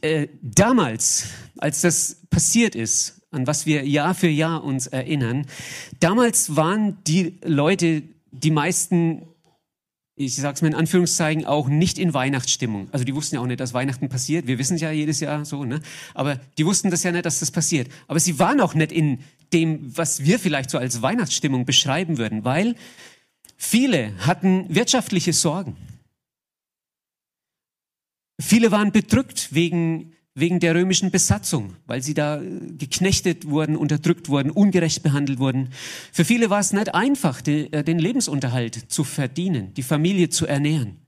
äh, 0.00 0.26
damals, 0.42 1.26
als 1.56 1.82
das 1.82 2.22
passiert 2.30 2.74
ist, 2.74 3.22
an 3.30 3.46
was 3.46 3.64
wir 3.64 3.86
Jahr 3.86 4.16
für 4.16 4.26
Jahr 4.28 4.64
uns 4.64 4.88
erinnern, 4.88 5.46
damals 6.00 6.56
waren 6.56 6.98
die 7.04 7.38
Leute, 7.44 8.02
die 8.32 8.50
meisten 8.50 9.22
ich 10.24 10.36
sage 10.36 10.54
es 10.54 10.62
mal 10.62 10.68
in 10.68 10.74
Anführungszeichen, 10.74 11.46
auch 11.46 11.68
nicht 11.68 11.98
in 11.98 12.12
Weihnachtsstimmung. 12.12 12.88
Also 12.92 13.06
die 13.06 13.14
wussten 13.14 13.36
ja 13.36 13.40
auch 13.40 13.46
nicht, 13.46 13.60
dass 13.60 13.72
Weihnachten 13.72 14.10
passiert. 14.10 14.46
Wir 14.46 14.58
wissen 14.58 14.74
es 14.74 14.82
ja 14.82 14.90
jedes 14.90 15.20
Jahr 15.20 15.46
so, 15.46 15.64
ne? 15.64 15.80
Aber 16.12 16.38
die 16.58 16.66
wussten 16.66 16.90
das 16.90 17.02
ja 17.02 17.10
nicht, 17.10 17.24
dass 17.24 17.40
das 17.40 17.50
passiert. 17.50 17.88
Aber 18.06 18.20
sie 18.20 18.38
waren 18.38 18.60
auch 18.60 18.74
nicht 18.74 18.92
in 18.92 19.20
dem, 19.54 19.96
was 19.96 20.22
wir 20.22 20.38
vielleicht 20.38 20.68
so 20.68 20.76
als 20.76 21.00
Weihnachtsstimmung 21.00 21.64
beschreiben 21.64 22.18
würden, 22.18 22.44
weil 22.44 22.76
viele 23.56 24.12
hatten 24.18 24.66
wirtschaftliche 24.68 25.32
Sorgen. 25.32 25.76
Viele 28.38 28.70
waren 28.70 28.92
bedrückt 28.92 29.54
wegen 29.54 30.12
wegen 30.34 30.60
der 30.60 30.74
römischen 30.74 31.10
Besatzung, 31.10 31.74
weil 31.86 32.02
sie 32.02 32.14
da 32.14 32.40
äh, 32.40 32.46
geknechtet 32.78 33.48
wurden, 33.48 33.76
unterdrückt 33.76 34.28
wurden, 34.28 34.50
ungerecht 34.50 35.02
behandelt 35.02 35.38
wurden. 35.38 35.70
Für 36.12 36.24
viele 36.24 36.50
war 36.50 36.60
es 36.60 36.72
nicht 36.72 36.94
einfach, 36.94 37.46
äh, 37.46 37.82
den 37.82 37.98
Lebensunterhalt 37.98 38.90
zu 38.90 39.04
verdienen, 39.04 39.74
die 39.74 39.82
Familie 39.82 40.28
zu 40.28 40.46
ernähren. 40.46 40.98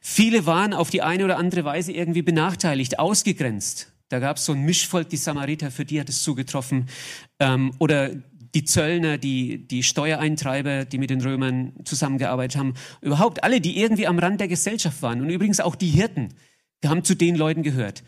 Viele 0.00 0.46
waren 0.46 0.72
auf 0.72 0.90
die 0.90 1.02
eine 1.02 1.24
oder 1.24 1.38
andere 1.38 1.64
Weise 1.64 1.92
irgendwie 1.92 2.22
benachteiligt, 2.22 2.98
ausgegrenzt. 2.98 3.92
Da 4.08 4.20
gab 4.20 4.36
es 4.36 4.44
so 4.44 4.52
ein 4.52 4.62
Mischvolk, 4.62 5.08
die 5.08 5.16
Samariter, 5.16 5.70
für 5.70 5.84
die 5.84 5.98
hat 5.98 6.08
es 6.08 6.22
zugetroffen. 6.22 6.86
Ähm, 7.40 7.72
oder 7.78 8.10
die 8.54 8.64
Zöllner, 8.64 9.18
die, 9.18 9.66
die 9.66 9.82
Steuereintreiber, 9.82 10.84
die 10.84 10.98
mit 10.98 11.10
den 11.10 11.20
Römern 11.20 11.72
zusammengearbeitet 11.84 12.58
haben. 12.58 12.74
Überhaupt 13.00 13.42
alle, 13.42 13.60
die 13.60 13.80
irgendwie 13.80 14.06
am 14.06 14.18
Rand 14.18 14.40
der 14.40 14.48
Gesellschaft 14.48 15.02
waren. 15.02 15.20
Und 15.20 15.30
übrigens 15.30 15.60
auch 15.60 15.74
die 15.74 15.88
Hirten 15.88 16.28
haben 16.84 17.02
zu 17.02 17.16
den 17.16 17.34
Leuten 17.34 17.64
gehört 17.64 18.04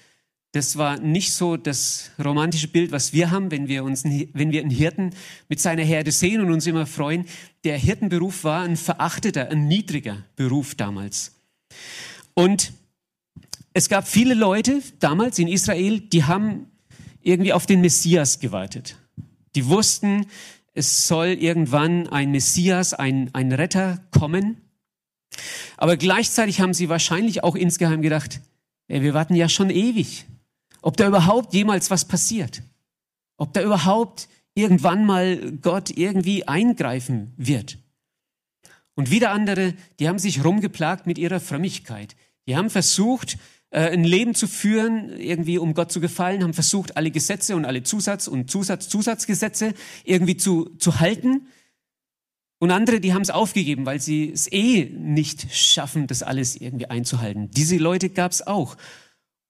das 0.52 0.78
war 0.78 0.98
nicht 0.98 1.32
so 1.32 1.56
das 1.56 2.10
romantische 2.22 2.68
Bild, 2.68 2.90
was 2.90 3.12
wir 3.12 3.30
haben, 3.30 3.50
wenn 3.50 3.68
wir 3.68 3.84
uns, 3.84 4.04
wenn 4.04 4.50
wir 4.50 4.60
einen 4.62 4.70
Hirten 4.70 5.10
mit 5.48 5.60
seiner 5.60 5.82
Herde 5.82 6.10
sehen 6.10 6.40
und 6.40 6.50
uns 6.50 6.66
immer 6.66 6.86
freuen. 6.86 7.26
Der 7.64 7.76
Hirtenberuf 7.76 8.44
war 8.44 8.62
ein 8.62 8.76
verachteter, 8.76 9.50
ein 9.50 9.68
niedriger 9.68 10.24
Beruf 10.36 10.74
damals. 10.74 11.34
Und 12.32 12.72
es 13.74 13.88
gab 13.90 14.08
viele 14.08 14.34
Leute 14.34 14.82
damals 15.00 15.38
in 15.38 15.48
Israel, 15.48 16.00
die 16.00 16.24
haben 16.24 16.70
irgendwie 17.20 17.52
auf 17.52 17.66
den 17.66 17.82
Messias 17.82 18.40
gewartet. 18.40 18.96
Die 19.54 19.66
wussten, 19.66 20.26
es 20.72 21.06
soll 21.06 21.28
irgendwann 21.28 22.08
ein 22.08 22.30
Messias, 22.30 22.94
ein, 22.94 23.28
ein 23.34 23.52
Retter 23.52 24.02
kommen. 24.12 24.56
Aber 25.76 25.98
gleichzeitig 25.98 26.60
haben 26.60 26.72
sie 26.72 26.88
wahrscheinlich 26.88 27.44
auch 27.44 27.54
insgeheim 27.54 28.00
gedacht, 28.00 28.40
ey, 28.88 29.02
wir 29.02 29.12
warten 29.12 29.34
ja 29.34 29.48
schon 29.50 29.68
ewig 29.68 30.24
ob 30.82 30.96
da 30.96 31.06
überhaupt 31.06 31.54
jemals 31.54 31.90
was 31.90 32.06
passiert. 32.06 32.62
Ob 33.36 33.52
da 33.52 33.62
überhaupt 33.62 34.28
irgendwann 34.54 35.04
mal 35.06 35.52
Gott 35.62 35.90
irgendwie 35.90 36.46
eingreifen 36.46 37.32
wird. 37.36 37.78
Und 38.94 39.10
wieder 39.10 39.30
andere, 39.30 39.74
die 40.00 40.08
haben 40.08 40.18
sich 40.18 40.44
rumgeplagt 40.44 41.06
mit 41.06 41.18
ihrer 41.18 41.38
Frömmigkeit. 41.38 42.16
Die 42.48 42.56
haben 42.56 42.68
versucht, 42.68 43.38
äh, 43.70 43.90
ein 43.90 44.02
Leben 44.02 44.34
zu 44.34 44.48
führen, 44.48 45.10
irgendwie 45.20 45.58
um 45.58 45.74
Gott 45.74 45.92
zu 45.92 46.00
gefallen, 46.00 46.42
haben 46.42 46.54
versucht, 46.54 46.96
alle 46.96 47.10
Gesetze 47.10 47.54
und 47.54 47.64
alle 47.64 47.82
Zusatz- 47.82 48.26
und 48.26 48.50
Zusatz-Zusatzgesetze 48.50 49.74
irgendwie 50.04 50.36
zu, 50.36 50.70
zu 50.78 50.98
halten. 50.98 51.46
Und 52.58 52.72
andere, 52.72 52.98
die 52.98 53.14
haben 53.14 53.22
es 53.22 53.30
aufgegeben, 53.30 53.86
weil 53.86 54.00
sie 54.00 54.32
es 54.32 54.50
eh 54.50 54.86
nicht 54.86 55.54
schaffen, 55.54 56.08
das 56.08 56.24
alles 56.24 56.56
irgendwie 56.56 56.86
einzuhalten. 56.86 57.50
Diese 57.52 57.76
Leute 57.76 58.08
gab 58.08 58.32
es 58.32 58.44
auch. 58.44 58.76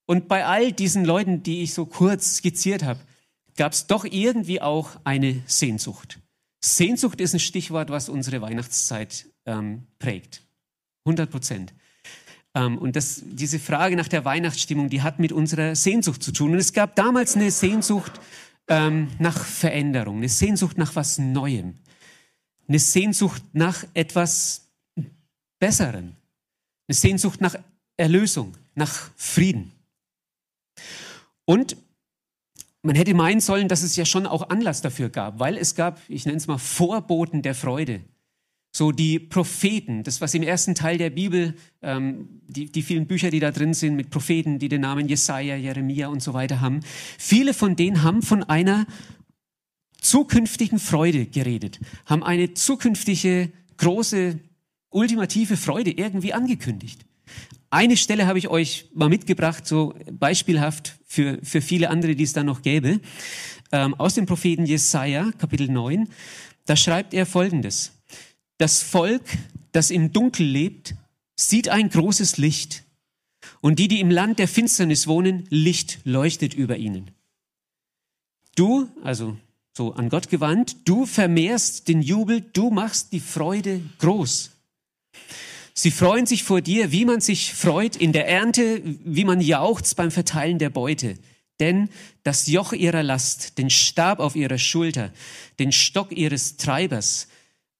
Und 0.09 0.27
bei 0.27 0.43
all 0.43 0.71
diesen 0.71 1.05
Leuten, 1.05 1.43
die 1.43 1.61
ich 1.61 1.75
so 1.75 1.85
kurz 1.85 2.37
skizziert 2.37 2.81
habe, 2.81 2.99
gab 3.55 3.73
es 3.73 3.85
doch 3.85 4.05
irgendwie 4.05 4.59
auch 4.59 4.99
eine 5.03 5.43
Sehnsucht. 5.45 6.17
Sehnsucht 6.65 7.21
ist 7.21 7.35
ein 7.35 7.39
Stichwort, 7.39 7.91
was 7.91 8.09
unsere 8.09 8.41
Weihnachtszeit 8.41 9.27
ähm, 9.45 9.83
prägt. 9.99 10.41
100 11.05 11.29
Prozent. 11.29 11.75
Ähm, 12.55 12.79
und 12.79 12.95
das, 12.95 13.21
diese 13.23 13.59
Frage 13.59 13.95
nach 13.95 14.07
der 14.07 14.25
Weihnachtsstimmung, 14.25 14.89
die 14.89 15.03
hat 15.03 15.19
mit 15.19 15.31
unserer 15.31 15.75
Sehnsucht 15.75 16.23
zu 16.23 16.31
tun. 16.31 16.53
Und 16.53 16.57
es 16.57 16.73
gab 16.73 16.95
damals 16.95 17.35
eine 17.35 17.51
Sehnsucht 17.51 18.19
ähm, 18.67 19.09
nach 19.19 19.45
Veränderung, 19.45 20.17
eine 20.17 20.29
Sehnsucht 20.29 20.79
nach 20.79 20.95
was 20.95 21.19
Neuem, 21.19 21.75
eine 22.67 22.79
Sehnsucht 22.79 23.43
nach 23.53 23.85
etwas 23.93 24.71
Besserem, 25.59 26.15
eine 26.87 26.95
Sehnsucht 26.95 27.41
nach 27.41 27.57
Erlösung, 27.95 28.55
nach 28.73 29.11
Frieden. 29.15 29.71
Und 31.45 31.77
man 32.81 32.95
hätte 32.95 33.13
meinen 33.13 33.41
sollen, 33.41 33.67
dass 33.67 33.83
es 33.83 33.95
ja 33.95 34.05
schon 34.05 34.25
auch 34.25 34.49
Anlass 34.49 34.81
dafür 34.81 35.09
gab, 35.09 35.39
weil 35.39 35.57
es 35.57 35.75
gab, 35.75 35.99
ich 36.07 36.25
nenne 36.25 36.37
es 36.37 36.47
mal, 36.47 36.57
Vorboten 36.57 37.41
der 37.41 37.55
Freude. 37.55 38.01
So 38.71 38.91
die 38.91 39.19
Propheten, 39.19 40.03
das 40.03 40.21
was 40.21 40.33
im 40.35 40.43
ersten 40.43 40.75
Teil 40.75 40.97
der 40.97 41.09
Bibel, 41.09 41.55
ähm, 41.81 42.41
die, 42.47 42.71
die 42.71 42.83
vielen 42.83 43.07
Bücher, 43.07 43.31
die 43.31 43.39
da 43.39 43.51
drin 43.51 43.73
sind, 43.73 43.95
mit 43.95 44.11
Propheten, 44.11 44.59
die 44.59 44.69
den 44.69 44.81
Namen 44.81 45.07
Jesaja, 45.07 45.55
Jeremia 45.55 46.07
und 46.07 46.21
so 46.21 46.33
weiter 46.33 46.61
haben, 46.61 46.81
viele 47.17 47.53
von 47.53 47.75
denen 47.75 48.03
haben 48.03 48.21
von 48.21 48.43
einer 48.43 48.85
zukünftigen 49.99 50.79
Freude 50.79 51.25
geredet, 51.25 51.79
haben 52.05 52.23
eine 52.23 52.53
zukünftige 52.53 53.51
große, 53.77 54.39
ultimative 54.91 55.57
Freude 55.57 55.91
irgendwie 55.91 56.33
angekündigt. 56.33 57.05
Eine 57.71 57.97
Stelle 57.97 58.25
habe 58.25 58.39
ich 58.39 58.47
euch 58.47 58.89
mal 58.93 59.09
mitgebracht, 59.09 59.67
so 59.67 59.93
beispielhaft 60.11 60.97
für, 61.05 61.39
für 61.43 61.61
viele 61.61 61.89
andere, 61.89 62.15
die 62.15 62.23
es 62.23 62.33
da 62.33 62.43
noch 62.43 62.63
gäbe, 62.63 62.99
ähm, 63.71 63.93
aus 63.95 64.15
dem 64.15 64.25
Propheten 64.25 64.65
Jesaja, 64.65 65.31
Kapitel 65.37 65.69
9. 65.69 66.09
Da 66.65 66.75
schreibt 66.75 67.13
er 67.13 67.27
Folgendes. 67.27 67.91
Das 68.57 68.81
Volk, 68.81 69.21
das 69.71 69.91
im 69.91 70.11
Dunkel 70.11 70.47
lebt, 70.47 70.95
sieht 71.35 71.69
ein 71.69 71.89
großes 71.89 72.37
Licht. 72.37 72.83
Und 73.61 73.77
die, 73.77 73.87
die 73.87 73.99
im 73.99 74.09
Land 74.09 74.39
der 74.39 74.47
Finsternis 74.47 75.05
wohnen, 75.05 75.45
Licht 75.49 75.99
leuchtet 76.05 76.55
über 76.55 76.77
ihnen. 76.77 77.11
Du, 78.55 78.89
also 79.03 79.37
so 79.77 79.93
an 79.93 80.09
Gott 80.09 80.29
gewandt, 80.29 80.75
du 80.85 81.05
vermehrst 81.05 81.87
den 81.87 82.01
Jubel, 82.01 82.41
du 82.41 82.71
machst 82.71 83.13
die 83.13 83.19
Freude 83.19 83.81
groß. 83.99 84.51
Sie 85.73 85.91
freuen 85.91 86.25
sich 86.25 86.43
vor 86.43 86.61
dir, 86.61 86.91
wie 86.91 87.05
man 87.05 87.21
sich 87.21 87.53
freut 87.53 87.95
in 87.95 88.11
der 88.11 88.27
Ernte, 88.27 88.81
wie 88.83 89.23
man 89.23 89.41
jauchzt 89.41 89.95
beim 89.95 90.11
Verteilen 90.11 90.59
der 90.59 90.69
Beute. 90.69 91.15
Denn 91.59 91.89
das 92.23 92.47
Joch 92.47 92.73
ihrer 92.73 93.03
Last, 93.03 93.57
den 93.57 93.69
Stab 93.69 94.19
auf 94.19 94.35
ihrer 94.35 94.57
Schulter, 94.57 95.11
den 95.59 95.71
Stock 95.71 96.11
ihres 96.11 96.57
Treibers, 96.57 97.27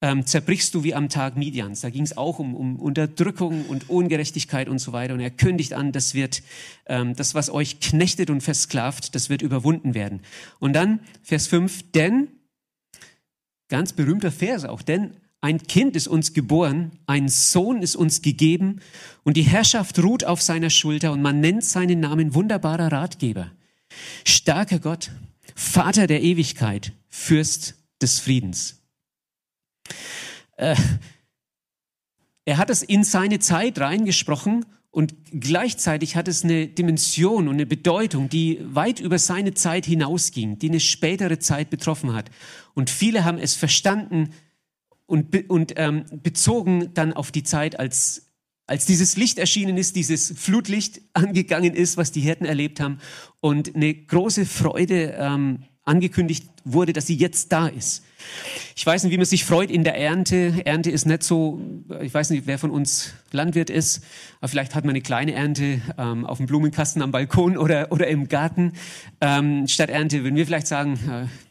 ähm, 0.01 0.25
zerbrichst 0.25 0.73
du 0.73 0.83
wie 0.83 0.93
am 0.93 1.09
Tag 1.09 1.35
Midians. 1.35 1.81
Da 1.81 1.89
ging 1.89 2.03
es 2.03 2.15
auch 2.15 2.39
um, 2.39 2.55
um 2.55 2.77
Unterdrückung 2.77 3.65
und 3.65 3.89
Ungerechtigkeit 3.89 4.69
und 4.69 4.79
so 4.79 4.93
weiter. 4.93 5.13
Und 5.13 5.19
er 5.19 5.29
kündigt 5.29 5.73
an, 5.73 5.91
das 5.91 6.13
wird, 6.13 6.41
ähm, 6.85 7.15
das, 7.15 7.35
was 7.35 7.49
euch 7.49 7.79
knechtet 7.79 8.29
und 8.29 8.41
versklavt, 8.41 9.13
das 9.15 9.29
wird 9.29 9.41
überwunden 9.41 9.93
werden. 9.93 10.21
Und 10.59 10.73
dann 10.73 10.99
Vers 11.21 11.47
5, 11.47 11.91
denn, 11.91 12.29
ganz 13.67 13.93
berühmter 13.93 14.31
Vers 14.31 14.63
auch, 14.63 14.81
denn 14.81 15.15
ein 15.41 15.63
Kind 15.63 15.95
ist 15.95 16.07
uns 16.07 16.33
geboren, 16.33 16.91
ein 17.05 17.29
Sohn 17.29 17.81
ist 17.81 17.95
uns 17.95 18.21
gegeben 18.21 18.81
und 19.23 19.37
die 19.37 19.43
Herrschaft 19.43 19.99
ruht 19.99 20.25
auf 20.25 20.41
seiner 20.41 20.69
Schulter 20.69 21.11
und 21.11 21.21
man 21.21 21.39
nennt 21.39 21.63
seinen 21.63 22.01
Namen 22.01 22.33
wunderbarer 22.33 22.91
Ratgeber, 22.91 23.51
starker 24.25 24.79
Gott, 24.79 25.11
Vater 25.55 26.07
der 26.07 26.21
Ewigkeit, 26.21 26.91
Fürst 27.09 27.75
des 28.01 28.19
Friedens. 28.19 28.81
Äh, 30.57 30.75
er 32.45 32.57
hat 32.57 32.69
es 32.69 32.81
in 32.81 33.03
seine 33.03 33.39
Zeit 33.39 33.79
reingesprochen 33.79 34.65
und 34.91 35.13
gleichzeitig 35.31 36.15
hat 36.15 36.27
es 36.27 36.43
eine 36.43 36.67
Dimension 36.67 37.47
und 37.47 37.53
eine 37.53 37.65
Bedeutung, 37.65 38.27
die 38.27 38.59
weit 38.63 38.99
über 38.99 39.19
seine 39.19 39.53
Zeit 39.53 39.85
hinausging, 39.85 40.59
die 40.59 40.69
eine 40.69 40.79
spätere 40.79 41.39
Zeit 41.39 41.69
betroffen 41.69 42.13
hat. 42.13 42.29
Und 42.73 42.89
viele 42.89 43.23
haben 43.23 43.37
es 43.37 43.53
verstanden, 43.53 44.31
und, 45.09 45.49
und 45.49 45.73
ähm, 45.77 46.05
bezogen 46.11 46.93
dann 46.93 47.13
auf 47.13 47.31
die 47.31 47.43
Zeit, 47.43 47.79
als, 47.79 48.27
als 48.67 48.85
dieses 48.85 49.17
Licht 49.17 49.39
erschienen 49.39 49.77
ist, 49.77 49.95
dieses 49.95 50.33
Flutlicht 50.37 51.01
angegangen 51.13 51.73
ist, 51.73 51.97
was 51.97 52.11
die 52.11 52.21
Hirten 52.21 52.45
erlebt 52.45 52.79
haben 52.79 52.99
und 53.41 53.75
eine 53.75 53.93
große 53.93 54.45
Freude 54.45 55.15
ähm, 55.17 55.63
angekündigt 55.83 56.47
wurde, 56.63 56.93
dass 56.93 57.07
sie 57.07 57.15
jetzt 57.15 57.51
da 57.51 57.67
ist. 57.67 58.05
Ich 58.75 58.85
weiß 58.85 59.03
nicht, 59.03 59.11
wie 59.11 59.17
man 59.17 59.25
sich 59.25 59.43
freut 59.43 59.71
in 59.71 59.83
der 59.83 59.97
Ernte. 59.97 60.61
Ernte 60.65 60.91
ist 60.91 61.07
nicht 61.07 61.23
so, 61.23 61.59
ich 62.01 62.13
weiß 62.13 62.29
nicht, 62.29 62.45
wer 62.45 62.59
von 62.59 62.69
uns 62.69 63.13
Landwirt 63.31 63.71
ist, 63.71 64.03
aber 64.39 64.49
vielleicht 64.49 64.75
hat 64.75 64.83
man 64.85 64.91
eine 64.91 65.01
kleine 65.01 65.33
Ernte 65.33 65.81
ähm, 65.97 66.25
auf 66.27 66.37
dem 66.37 66.45
Blumenkasten 66.45 67.01
am 67.01 67.11
Balkon 67.11 67.57
oder, 67.57 67.91
oder 67.91 68.07
im 68.07 68.27
Garten. 68.27 68.73
Ähm, 69.19 69.67
statt 69.67 69.89
Ernte 69.89 70.23
würden 70.23 70.35
wir 70.35 70.45
vielleicht 70.45 70.67
sagen, 70.67 70.99
äh, 71.09 71.48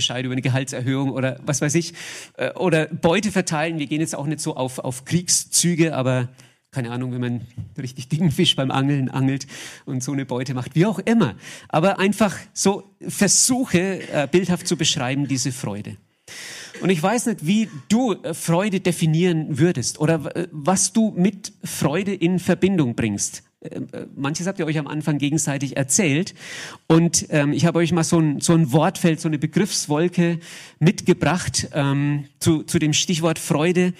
Bescheid 0.00 0.24
über 0.24 0.32
eine 0.32 0.40
Gehaltserhöhung 0.40 1.10
oder 1.10 1.38
was 1.44 1.60
weiß 1.60 1.74
ich, 1.74 1.92
äh, 2.38 2.52
oder 2.54 2.86
Beute 2.86 3.30
verteilen. 3.30 3.78
Wir 3.78 3.86
gehen 3.86 4.00
jetzt 4.00 4.16
auch 4.16 4.24
nicht 4.24 4.40
so 4.40 4.56
auf, 4.56 4.78
auf 4.78 5.04
Kriegszüge, 5.04 5.94
aber 5.94 6.30
keine 6.70 6.90
Ahnung, 6.90 7.12
wenn 7.12 7.20
man 7.20 7.40
richtig 7.76 8.08
dicken 8.08 8.30
Fisch 8.30 8.56
beim 8.56 8.70
Angeln 8.70 9.10
angelt 9.10 9.46
und 9.84 10.02
so 10.02 10.12
eine 10.12 10.24
Beute 10.24 10.54
macht, 10.54 10.74
wie 10.74 10.86
auch 10.86 11.00
immer. 11.00 11.34
Aber 11.68 11.98
einfach 11.98 12.34
so 12.54 12.94
versuche, 13.06 14.08
äh, 14.10 14.26
bildhaft 14.30 14.66
zu 14.66 14.78
beschreiben, 14.78 15.28
diese 15.28 15.52
Freude. 15.52 15.98
Und 16.80 16.88
ich 16.88 17.02
weiß 17.02 17.26
nicht, 17.26 17.46
wie 17.46 17.68
du 17.90 18.14
äh, 18.14 18.32
Freude 18.32 18.80
definieren 18.80 19.58
würdest 19.58 20.00
oder 20.00 20.32
was 20.50 20.94
du 20.94 21.12
mit 21.14 21.52
Freude 21.62 22.14
in 22.14 22.38
Verbindung 22.38 22.94
bringst. 22.94 23.42
Ähm, 23.62 23.88
äh, 23.92 24.06
manches 24.14 24.46
habt 24.46 24.58
ihr 24.58 24.66
euch 24.66 24.78
am 24.78 24.86
Anfang 24.86 25.18
gegenseitig 25.18 25.76
erzählt. 25.76 26.34
Und 26.86 27.26
ähm, 27.30 27.52
ich 27.52 27.66
habe 27.66 27.78
euch 27.78 27.92
mal 27.92 28.04
so 28.04 28.18
ein, 28.18 28.40
so 28.40 28.54
ein 28.54 28.72
Wortfeld, 28.72 29.20
so 29.20 29.28
eine 29.28 29.38
Begriffswolke 29.38 30.40
mitgebracht 30.78 31.68
ähm, 31.72 32.24
zu, 32.38 32.62
zu 32.62 32.78
dem 32.78 32.92
Stichwort 32.92 33.38
Freude. 33.38 33.92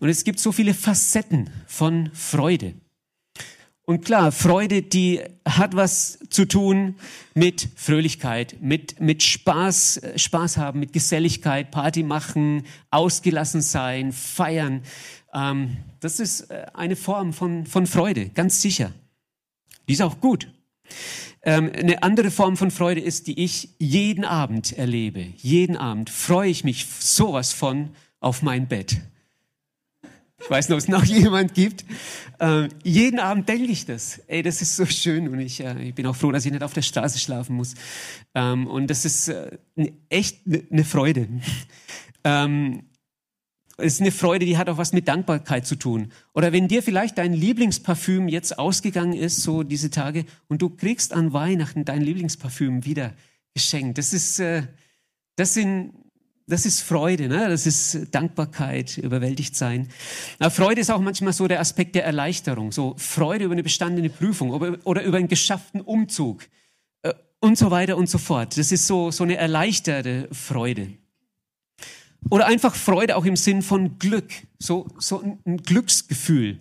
Und 0.00 0.08
es 0.08 0.24
gibt 0.24 0.40
so 0.40 0.50
viele 0.50 0.74
Facetten 0.74 1.50
von 1.66 2.10
Freude. 2.12 2.74
Und 3.86 4.02
klar, 4.04 4.32
Freude, 4.32 4.80
die 4.80 5.20
hat 5.46 5.76
was 5.76 6.18
zu 6.30 6.46
tun 6.46 6.96
mit 7.34 7.68
Fröhlichkeit, 7.76 8.56
mit, 8.62 8.98
mit 8.98 9.22
Spaß, 9.22 9.98
äh, 9.98 10.18
Spaß 10.18 10.56
haben, 10.56 10.80
mit 10.80 10.92
Geselligkeit, 10.92 11.70
Party 11.70 12.02
machen, 12.02 12.64
ausgelassen 12.90 13.60
sein, 13.60 14.12
feiern. 14.12 14.82
Ähm, 15.34 15.76
das 16.00 16.18
ist 16.18 16.50
äh, 16.50 16.66
eine 16.72 16.96
Form 16.96 17.32
von, 17.32 17.66
von 17.66 17.86
Freude, 17.86 18.30
ganz 18.30 18.62
sicher. 18.62 18.92
Die 19.88 19.92
ist 19.92 20.02
auch 20.02 20.20
gut. 20.20 20.48
Ähm, 21.42 21.70
eine 21.74 22.02
andere 22.02 22.30
Form 22.30 22.56
von 22.56 22.70
Freude 22.70 23.00
ist, 23.00 23.26
die 23.26 23.42
ich 23.42 23.70
jeden 23.78 24.24
Abend 24.24 24.72
erlebe. 24.72 25.26
Jeden 25.36 25.76
Abend 25.76 26.08
freue 26.08 26.50
ich 26.50 26.64
mich 26.64 26.86
sowas 26.86 27.52
von 27.52 27.90
auf 28.20 28.42
mein 28.42 28.66
Bett. 28.66 28.96
Ich 30.40 30.50
weiß 30.50 30.68
nicht, 30.68 30.74
ob 30.74 30.78
es 30.78 30.88
noch 30.88 31.04
jemand 31.22 31.54
gibt. 31.54 31.84
Ähm, 32.40 32.68
jeden 32.82 33.18
Abend 33.18 33.48
denke 33.48 33.70
ich 33.70 33.86
das. 33.86 34.18
Ey, 34.26 34.42
das 34.42 34.62
ist 34.62 34.76
so 34.76 34.86
schön 34.86 35.28
und 35.28 35.40
ich, 35.40 35.60
äh, 35.60 35.82
ich 35.82 35.94
bin 35.94 36.06
auch 36.06 36.16
froh, 36.16 36.32
dass 36.32 36.44
ich 36.44 36.52
nicht 36.52 36.62
auf 36.62 36.72
der 36.72 36.82
Straße 36.82 37.18
schlafen 37.18 37.56
muss. 37.56 37.74
Ähm, 38.34 38.66
und 38.66 38.88
das 38.88 39.04
ist 39.04 39.28
äh, 39.28 39.58
echt 40.08 40.40
eine 40.46 40.84
Freude. 40.84 41.28
Ähm, 42.26 42.84
ist 43.78 44.00
eine 44.00 44.12
Freude, 44.12 44.46
die 44.46 44.56
hat 44.56 44.68
auch 44.68 44.78
was 44.78 44.92
mit 44.92 45.08
Dankbarkeit 45.08 45.66
zu 45.66 45.76
tun. 45.76 46.12
Oder 46.32 46.52
wenn 46.52 46.68
dir 46.68 46.82
vielleicht 46.82 47.18
dein 47.18 47.32
Lieblingsparfüm 47.32 48.28
jetzt 48.28 48.58
ausgegangen 48.58 49.14
ist, 49.14 49.42
so 49.42 49.62
diese 49.62 49.90
Tage, 49.90 50.24
und 50.48 50.62
du 50.62 50.70
kriegst 50.70 51.12
an 51.12 51.32
Weihnachten 51.32 51.84
dein 51.84 52.02
Lieblingsparfüm 52.02 52.84
wieder 52.84 53.14
geschenkt. 53.52 53.98
Das 53.98 54.12
ist, 54.12 54.38
äh, 54.38 54.62
das 55.36 55.54
sind, 55.54 55.92
das 56.46 56.66
ist 56.66 56.82
Freude, 56.82 57.28
ne? 57.28 57.48
das 57.48 57.66
ist 57.66 58.14
Dankbarkeit, 58.14 58.98
überwältigt 58.98 59.56
sein. 59.56 59.88
Aber 60.38 60.50
Freude 60.50 60.80
ist 60.80 60.90
auch 60.90 61.00
manchmal 61.00 61.32
so 61.32 61.48
der 61.48 61.60
Aspekt 61.60 61.94
der 61.94 62.04
Erleichterung, 62.04 62.70
so 62.70 62.94
Freude 62.98 63.46
über 63.46 63.54
eine 63.54 63.62
bestandene 63.62 64.10
Prüfung 64.10 64.50
oder, 64.50 64.78
oder 64.84 65.02
über 65.02 65.16
einen 65.16 65.28
geschafften 65.28 65.80
Umzug 65.80 66.46
äh, 67.02 67.12
und 67.40 67.58
so 67.58 67.70
weiter 67.70 67.96
und 67.96 68.08
so 68.08 68.18
fort. 68.18 68.56
Das 68.56 68.70
ist 68.70 68.86
so, 68.86 69.10
so 69.10 69.24
eine 69.24 69.36
erleichterte 69.36 70.28
Freude. 70.32 70.92
Oder 72.30 72.46
einfach 72.46 72.74
Freude 72.74 73.16
auch 73.16 73.24
im 73.24 73.36
Sinn 73.36 73.62
von 73.62 73.98
Glück, 73.98 74.30
so, 74.58 74.86
so 74.98 75.22
ein 75.44 75.58
Glücksgefühl, 75.58 76.58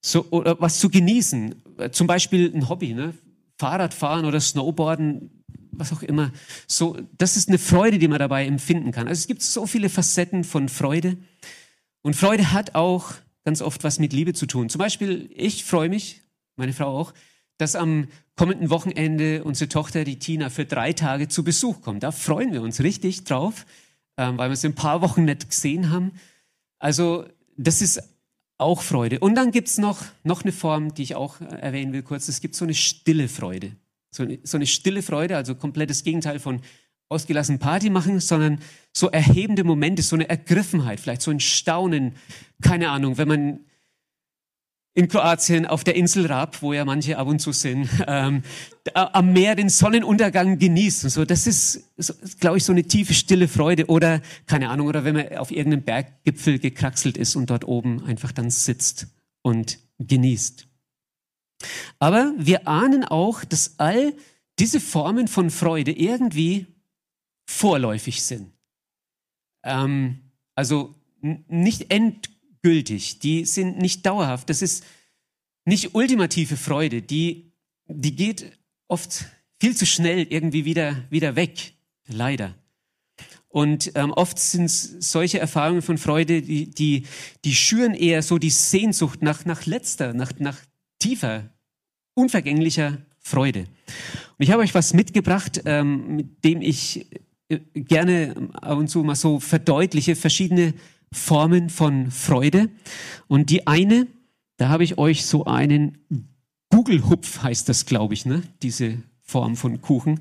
so, 0.00 0.26
oder 0.30 0.60
was 0.60 0.78
zu 0.78 0.90
genießen. 0.90 1.54
Zum 1.92 2.06
Beispiel 2.06 2.52
ein 2.54 2.68
Hobby, 2.68 2.94
ne? 2.94 3.14
Fahrradfahren 3.58 4.26
oder 4.26 4.38
Snowboarden, 4.38 5.44
was 5.72 5.92
auch 5.92 6.02
immer. 6.02 6.30
So, 6.66 6.98
das 7.16 7.36
ist 7.36 7.48
eine 7.48 7.58
Freude, 7.58 7.98
die 7.98 8.08
man 8.08 8.18
dabei 8.18 8.46
empfinden 8.46 8.92
kann. 8.92 9.08
Also 9.08 9.20
es 9.20 9.26
gibt 9.26 9.42
so 9.42 9.66
viele 9.66 9.88
Facetten 9.88 10.44
von 10.44 10.68
Freude. 10.68 11.16
Und 12.02 12.14
Freude 12.14 12.52
hat 12.52 12.74
auch 12.74 13.14
ganz 13.44 13.62
oft 13.62 13.82
was 13.84 13.98
mit 13.98 14.12
Liebe 14.12 14.34
zu 14.34 14.46
tun. 14.46 14.68
Zum 14.68 14.78
Beispiel, 14.78 15.30
ich 15.34 15.64
freue 15.64 15.88
mich, 15.88 16.20
meine 16.56 16.74
Frau 16.74 16.98
auch, 16.98 17.14
dass 17.58 17.74
am 17.76 18.08
kommenden 18.36 18.68
Wochenende 18.68 19.42
unsere 19.44 19.68
Tochter, 19.68 20.04
die 20.04 20.18
Tina, 20.18 20.50
für 20.50 20.66
drei 20.66 20.92
Tage 20.92 21.28
zu 21.28 21.42
Besuch 21.42 21.80
kommt. 21.80 22.02
Da 22.02 22.12
freuen 22.12 22.52
wir 22.52 22.60
uns 22.60 22.80
richtig 22.82 23.24
drauf 23.24 23.64
ähm, 24.16 24.38
weil 24.38 24.50
wir 24.50 24.54
es 24.54 24.64
in 24.64 24.72
ein 24.72 24.76
paar 24.76 25.02
Wochen 25.02 25.24
nicht 25.24 25.48
gesehen 25.48 25.90
haben. 25.90 26.12
Also 26.78 27.26
das 27.56 27.82
ist 27.82 28.02
auch 28.58 28.82
Freude. 28.82 29.18
Und 29.20 29.34
dann 29.34 29.50
gibt's 29.50 29.78
noch, 29.78 30.02
noch 30.24 30.42
eine 30.42 30.52
Form, 30.52 30.94
die 30.94 31.02
ich 31.02 31.14
auch 31.14 31.40
erwähnen 31.40 31.92
will 31.92 32.02
kurz. 32.02 32.28
Es 32.28 32.40
gibt 32.40 32.54
so 32.54 32.64
eine 32.64 32.74
stille 32.74 33.28
Freude. 33.28 33.72
So 34.10 34.22
eine, 34.22 34.38
so 34.44 34.56
eine 34.56 34.66
stille 34.66 35.02
Freude, 35.02 35.36
also 35.36 35.54
komplettes 35.54 36.04
Gegenteil 36.04 36.38
von 36.38 36.62
ausgelassen 37.08 37.58
Party 37.58 37.90
machen, 37.90 38.20
sondern 38.20 38.58
so 38.92 39.08
erhebende 39.10 39.62
Momente, 39.62 40.02
so 40.02 40.16
eine 40.16 40.28
Ergriffenheit, 40.28 41.00
vielleicht 41.00 41.22
so 41.22 41.30
ein 41.30 41.40
Staunen, 41.40 42.14
keine 42.62 42.90
Ahnung, 42.90 43.18
wenn 43.18 43.28
man 43.28 43.60
in 44.96 45.08
Kroatien 45.08 45.66
auf 45.66 45.84
der 45.84 45.94
Insel 45.94 46.24
Rab, 46.24 46.62
wo 46.62 46.72
ja 46.72 46.86
manche 46.86 47.18
ab 47.18 47.28
und 47.28 47.38
zu 47.38 47.52
sind, 47.52 47.86
ähm, 48.06 48.42
am 48.94 49.32
Meer 49.34 49.54
den 49.54 49.68
Sonnenuntergang 49.68 50.58
genießen. 50.58 51.10
So, 51.10 51.26
das 51.26 51.46
ist, 51.46 51.92
glaube 52.40 52.56
ich, 52.56 52.64
so 52.64 52.72
eine 52.72 52.82
tiefe, 52.82 53.12
stille 53.12 53.46
Freude. 53.46 53.86
Oder, 53.86 54.22
keine 54.46 54.70
Ahnung, 54.70 54.86
oder 54.86 55.04
wenn 55.04 55.14
man 55.14 55.36
auf 55.36 55.50
irgendeinem 55.50 55.82
Berggipfel 55.82 56.58
gekraxelt 56.58 57.18
ist 57.18 57.36
und 57.36 57.50
dort 57.50 57.68
oben 57.68 58.04
einfach 58.04 58.32
dann 58.32 58.48
sitzt 58.48 59.08
und 59.42 59.78
genießt. 59.98 60.66
Aber 61.98 62.32
wir 62.38 62.66
ahnen 62.66 63.04
auch, 63.04 63.44
dass 63.44 63.78
all 63.78 64.14
diese 64.58 64.80
Formen 64.80 65.28
von 65.28 65.50
Freude 65.50 65.92
irgendwie 65.92 66.68
vorläufig 67.44 68.22
sind. 68.22 68.50
Ähm, 69.62 70.20
also 70.54 70.94
nicht 71.20 71.90
endgültig 71.90 72.35
gültig, 72.66 73.20
die 73.20 73.44
sind 73.44 73.78
nicht 73.78 74.04
dauerhaft. 74.04 74.50
Das 74.50 74.60
ist 74.60 74.84
nicht 75.64 75.94
ultimative 75.94 76.56
Freude, 76.56 77.00
die, 77.00 77.52
die 77.86 78.16
geht 78.16 78.58
oft 78.88 79.26
viel 79.60 79.76
zu 79.76 79.86
schnell 79.86 80.26
irgendwie 80.30 80.64
wieder, 80.64 81.04
wieder 81.08 81.36
weg, 81.36 81.74
leider. 82.08 82.56
Und 83.46 83.92
ähm, 83.94 84.10
oft 84.10 84.40
sind 84.40 84.68
solche 84.68 85.38
Erfahrungen 85.38 85.80
von 85.80 85.96
Freude, 85.96 86.42
die, 86.42 86.68
die, 86.68 87.06
die 87.44 87.54
schüren 87.54 87.94
eher 87.94 88.20
so 88.24 88.36
die 88.36 88.50
Sehnsucht 88.50 89.22
nach, 89.22 89.44
nach 89.44 89.64
letzter, 89.66 90.12
nach, 90.12 90.32
nach 90.40 90.58
tiefer, 90.98 91.48
unvergänglicher 92.14 92.98
Freude. 93.20 93.60
Und 93.60 94.40
ich 94.40 94.50
habe 94.50 94.62
euch 94.62 94.74
was 94.74 94.92
mitgebracht, 94.92 95.62
ähm, 95.66 96.16
mit 96.16 96.44
dem 96.44 96.62
ich 96.62 97.06
äh, 97.48 97.60
gerne 97.74 98.50
ab 98.54 98.76
und 98.76 98.88
zu 98.88 99.04
mal 99.04 99.14
so 99.14 99.38
verdeutliche, 99.38 100.16
verschiedene 100.16 100.74
Formen 101.12 101.70
von 101.70 102.10
Freude. 102.10 102.68
Und 103.28 103.50
die 103.50 103.66
eine, 103.66 104.06
da 104.56 104.68
habe 104.68 104.84
ich 104.84 104.98
euch 104.98 105.26
so 105.26 105.44
einen 105.44 105.98
Google-Hupf, 106.70 107.42
heißt 107.42 107.68
das, 107.68 107.86
glaube 107.86 108.14
ich, 108.14 108.26
ne? 108.26 108.42
diese 108.62 108.98
Form 109.22 109.56
von 109.56 109.80
Kuchen. 109.80 110.20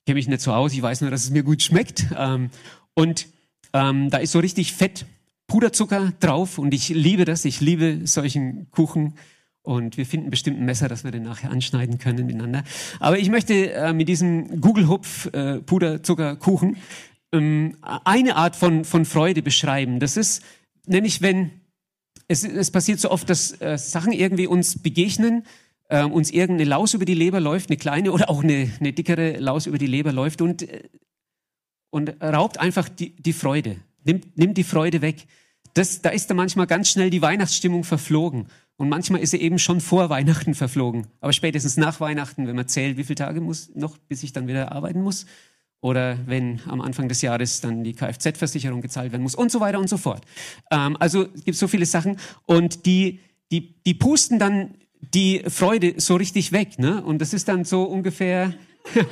Ich 0.00 0.06
kenne 0.06 0.14
mich 0.14 0.28
nicht 0.28 0.40
so 0.40 0.52
aus, 0.52 0.72
ich 0.72 0.82
weiß 0.82 1.00
nur, 1.02 1.10
dass 1.10 1.24
es 1.24 1.30
mir 1.30 1.42
gut 1.42 1.62
schmeckt. 1.62 2.06
Ähm, 2.16 2.50
und 2.94 3.26
Ähm, 3.74 4.08
da 4.08 4.16
ist 4.16 4.32
so 4.32 4.38
richtig 4.38 4.72
Fett, 4.72 5.04
Puderzucker 5.46 6.14
drauf 6.20 6.56
und 6.56 6.72
ich 6.72 6.88
liebe 6.88 7.26
das. 7.26 7.44
Ich 7.44 7.60
liebe 7.60 8.00
solchen 8.04 8.70
Kuchen. 8.70 9.12
Und 9.62 9.98
wir 9.98 10.06
finden 10.06 10.30
bestimmt 10.30 10.58
ein 10.58 10.64
Messer, 10.64 10.88
das 10.88 11.04
wir 11.04 11.10
den 11.10 11.24
nachher 11.24 11.50
anschneiden 11.50 11.98
können 11.98 12.24
miteinander. 12.24 12.64
Aber 12.98 13.18
ich 13.18 13.28
möchte 13.28 13.72
äh, 13.72 13.92
mit 13.92 14.08
diesem 14.08 14.62
Google 14.62 14.88
Hupf 14.88 15.26
äh, 15.34 15.60
Puderzuckerkuchen 15.60 16.78
ähm, 17.32 17.76
eine 17.82 18.36
Art 18.36 18.56
von, 18.56 18.84
von 18.84 19.04
Freude 19.04 19.42
beschreiben. 19.42 20.00
Das 20.00 20.16
ist 20.16 20.42
nämlich, 20.86 21.22
wenn 21.22 21.50
es, 22.28 22.44
es 22.44 22.70
passiert 22.70 23.00
so 23.00 23.10
oft, 23.10 23.28
dass 23.30 23.60
äh, 23.60 23.78
Sachen 23.78 24.12
irgendwie 24.12 24.46
uns 24.46 24.82
begegnen, 24.82 25.44
äh, 25.88 26.04
uns 26.04 26.30
irgendeine 26.30 26.68
Laus 26.68 26.94
über 26.94 27.04
die 27.04 27.14
Leber 27.14 27.40
läuft, 27.40 27.70
eine 27.70 27.76
kleine 27.76 28.12
oder 28.12 28.30
auch 28.30 28.42
eine, 28.42 28.70
eine 28.78 28.92
dickere 28.92 29.38
Laus 29.38 29.66
über 29.66 29.78
die 29.78 29.86
Leber 29.86 30.12
läuft 30.12 30.40
und, 30.42 30.62
äh, 30.62 30.88
und 31.90 32.22
raubt 32.22 32.60
einfach 32.60 32.88
die, 32.88 33.16
die 33.16 33.32
Freude, 33.32 33.76
nimmt, 34.04 34.36
nimmt 34.36 34.56
die 34.58 34.64
Freude 34.64 35.00
weg. 35.00 35.26
Das, 35.74 36.02
da 36.02 36.10
ist 36.10 36.28
da 36.30 36.34
manchmal 36.34 36.66
ganz 36.66 36.90
schnell 36.90 37.10
die 37.10 37.22
Weihnachtsstimmung 37.22 37.84
verflogen. 37.84 38.48
Und 38.76 38.88
manchmal 38.88 39.20
ist 39.20 39.32
sie 39.32 39.40
eben 39.40 39.58
schon 39.58 39.80
vor 39.80 40.08
Weihnachten 40.08 40.54
verflogen. 40.54 41.08
Aber 41.20 41.32
spätestens 41.32 41.76
nach 41.76 42.00
Weihnachten, 42.00 42.46
wenn 42.46 42.54
man 42.54 42.68
zählt, 42.68 42.96
wie 42.96 43.04
viele 43.04 43.16
Tage 43.16 43.40
muss 43.40 43.74
noch, 43.74 43.98
bis 43.98 44.22
ich 44.22 44.32
dann 44.32 44.46
wieder 44.46 44.70
arbeiten 44.72 45.02
muss. 45.02 45.26
Oder 45.80 46.18
wenn 46.26 46.60
am 46.66 46.80
Anfang 46.80 47.08
des 47.08 47.22
Jahres 47.22 47.60
dann 47.60 47.84
die 47.84 47.92
Kfz-Versicherung 47.94 48.80
gezahlt 48.80 49.12
werden 49.12 49.22
muss 49.22 49.36
und 49.36 49.52
so 49.52 49.60
weiter 49.60 49.78
und 49.78 49.88
so 49.88 49.96
fort. 49.96 50.24
Ähm, 50.70 50.96
also 50.98 51.26
es 51.34 51.44
gibt 51.44 51.56
so 51.56 51.68
viele 51.68 51.86
Sachen. 51.86 52.18
Und 52.46 52.84
die, 52.86 53.20
die, 53.52 53.74
die 53.86 53.94
pusten 53.94 54.38
dann 54.38 54.74
die 55.14 55.44
Freude 55.46 55.94
so 56.00 56.16
richtig 56.16 56.50
weg. 56.52 56.78
Ne? 56.78 57.02
Und 57.02 57.20
das 57.20 57.32
ist 57.32 57.48
dann 57.48 57.64
so 57.64 57.84
ungefähr... 57.84 58.54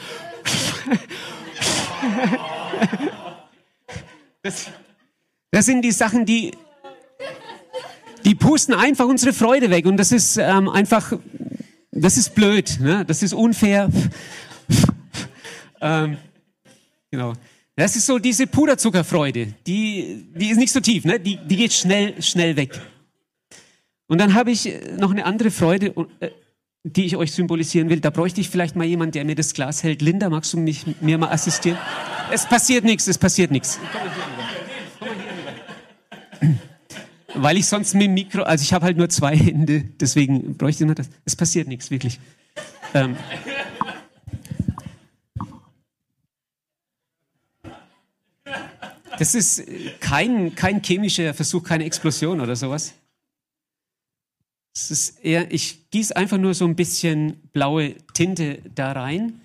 das, 4.43 4.71
das 5.51 5.67
sind 5.67 5.83
die 5.83 5.93
Sachen, 5.93 6.27
die 6.27 6.53
die 8.27 8.35
pusten 8.35 8.75
einfach 8.75 9.07
unsere 9.07 9.33
Freude 9.33 9.71
weg 9.71 9.87
und 9.87 9.97
das 9.99 10.11
ist 10.11 10.37
ähm, 10.37 10.69
einfach, 10.69 11.13
das 11.93 12.17
ist 12.17 12.35
blöd, 12.35 12.79
ne? 12.81 13.05
das 13.07 13.23
ist 13.23 13.33
unfair. 13.33 13.89
ähm, 15.81 16.19
genau. 17.11 17.35
Das 17.77 17.95
ist 17.95 18.07
so 18.07 18.19
diese 18.19 18.47
Puderzuckerfreude, 18.47 19.55
die, 19.67 20.27
die 20.35 20.49
ist 20.49 20.57
nicht 20.57 20.73
so 20.73 20.81
tief, 20.81 21.05
ne? 21.05 21.21
die, 21.21 21.37
die 21.37 21.57
geht 21.57 21.75
schnell, 21.75 22.21
schnell 22.23 22.57
weg. 22.57 22.81
Und 24.07 24.19
dann 24.19 24.35
habe 24.35 24.51
ich 24.51 24.73
noch 24.99 25.11
eine 25.11 25.27
andere 25.27 25.51
Freude, 25.51 25.95
äh, 26.21 26.31
die 26.85 27.05
ich 27.05 27.17
euch 27.17 27.33
symbolisieren 27.33 27.91
will. 27.91 28.01
Da 28.01 28.11
bräuchte 28.11 28.41
ich 28.41 28.49
vielleicht 28.49 28.77
mal 28.77 28.85
jemanden, 28.85 29.13
der 29.13 29.25
mir 29.25 29.35
das 29.35 29.53
Glas 29.53 29.83
hält. 29.83 30.01
Linda, 30.01 30.31
magst 30.31 30.53
du 30.53 30.59
mich, 30.59 30.85
mir 31.01 31.19
mal 31.19 31.29
assistieren? 31.29 31.77
Es 32.33 32.47
passiert 32.47 32.85
nichts, 32.85 33.07
es 33.09 33.19
passiert 33.19 33.51
nichts. 33.51 33.79
Weil 37.35 37.59
ich 37.59 37.67
sonst 37.67 37.93
mit 37.95 38.05
dem 38.05 38.15
Mikro, 38.15 38.43
also 38.43 38.63
ich 38.63 38.73
habe 38.73 38.87
halt 38.87 38.97
nur 38.97 39.09
zwei 39.11 39.37
Hände, 39.37 39.85
deswegen 40.01 40.57
bräuchte 40.57 40.85
ich 40.85 40.87
nur 40.87 40.95
das. 40.95 41.11
Es 41.25 41.37
passiert 41.37 41.69
nichts, 41.69 41.91
wirklich. 41.91 42.19
Ähm. 42.95 43.17
Das 49.19 49.35
ist 49.35 49.65
kein, 50.01 50.55
kein 50.55 50.83
chemischer 50.83 51.35
Versuch, 51.35 51.63
keine 51.63 51.85
Explosion 51.85 52.41
oder 52.41 52.57
sowas. 52.57 52.95
Es 54.75 54.91
ist 54.91 55.25
eher, 55.25 55.51
ich 55.53 55.91
gieße 55.91 56.15
einfach 56.15 56.39
nur 56.39 56.55
so 56.55 56.67
ein 56.67 56.77
bisschen 56.77 57.41
blaue 57.53 57.95
Tinte 58.13 58.59
da 58.75 58.93
rein. 58.93 59.41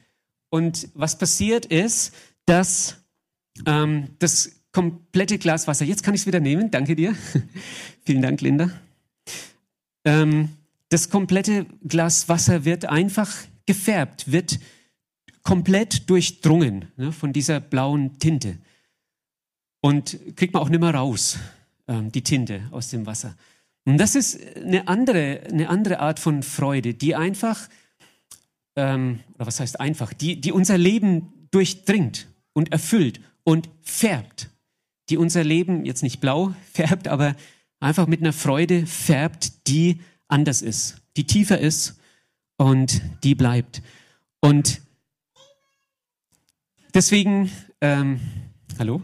Und 0.50 0.90
was 0.94 1.18
passiert 1.18 1.66
ist, 1.68 2.14
dass 2.46 2.98
ähm, 3.66 4.10
das 4.20 4.52
komplette 4.72 5.38
Glas 5.38 5.68
Wasser. 5.68 5.86
Jetzt 5.86 6.04
kann 6.04 6.14
ich 6.14 6.22
es 6.22 6.28
wieder 6.28 6.40
nehmen. 6.40 6.72
Danke 6.72 6.96
dir. 6.96 7.16
Vielen 8.06 8.22
Dank, 8.22 8.42
Linda. 8.42 8.72
Ähm, 10.06 10.50
das 10.90 11.10
komplette 11.10 11.66
Glas 11.88 12.28
Wasser 12.28 12.66
wird 12.66 12.86
einfach 12.86 13.32
gefärbt, 13.66 14.32
wird 14.32 14.60
komplett 15.44 16.10
durchdrungen 16.10 16.92
ne, 16.98 17.12
von 17.12 17.34
dieser 17.34 17.60
blauen 17.60 18.20
Tinte. 18.20 18.58
Und 19.82 20.18
kriegt 20.36 20.54
man 20.54 20.64
auch 20.64 20.70
nicht 20.70 20.80
mehr 20.80 20.94
raus, 20.94 21.38
ähm, 21.88 22.12
die 22.12 22.24
Tinte 22.24 22.62
aus 22.72 22.90
dem 22.90 23.06
Wasser. 23.06 23.36
Und 23.86 23.98
das 23.98 24.16
ist 24.16 24.40
eine 24.56 24.88
andere, 24.88 25.42
eine 25.52 25.70
andere 25.70 26.00
Art 26.00 26.20
von 26.20 26.44
Freude, 26.44 26.94
die 26.94 27.16
einfach, 27.16 27.68
ähm, 28.76 29.20
oder 29.36 29.48
was 29.48 29.60
heißt 29.60 29.80
einfach, 29.80 30.14
die, 30.14 30.40
die 30.40 30.52
unser 30.52 30.78
Leben 30.78 31.48
durchdringt 31.50 32.28
und 32.54 32.72
erfüllt 32.72 33.20
und 33.44 33.70
färbt 33.82 34.52
die 35.12 35.18
unser 35.18 35.44
Leben 35.44 35.86
jetzt 35.86 36.02
nicht 36.02 36.22
blau 36.22 36.56
färbt, 36.74 37.08
aber 37.08 37.36
einfach 37.80 38.08
mit 38.08 38.22
einer 38.22 38.34
Freude 38.34 38.88
färbt, 38.88 39.68
die 39.68 40.00
anders 40.28 40.62
ist, 40.62 41.02
die 41.18 41.26
tiefer 41.26 41.60
ist 41.60 42.00
und 42.58 43.02
die 43.24 43.36
bleibt. 43.36 43.82
Und 44.40 44.82
deswegen, 46.94 47.52
ähm, 47.82 48.22
hallo? 48.80 49.04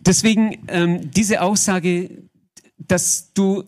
Deswegen 0.00 0.58
ähm, 0.68 1.10
diese 1.10 1.42
Aussage, 1.42 2.10
dass 2.78 3.32
du, 3.34 3.64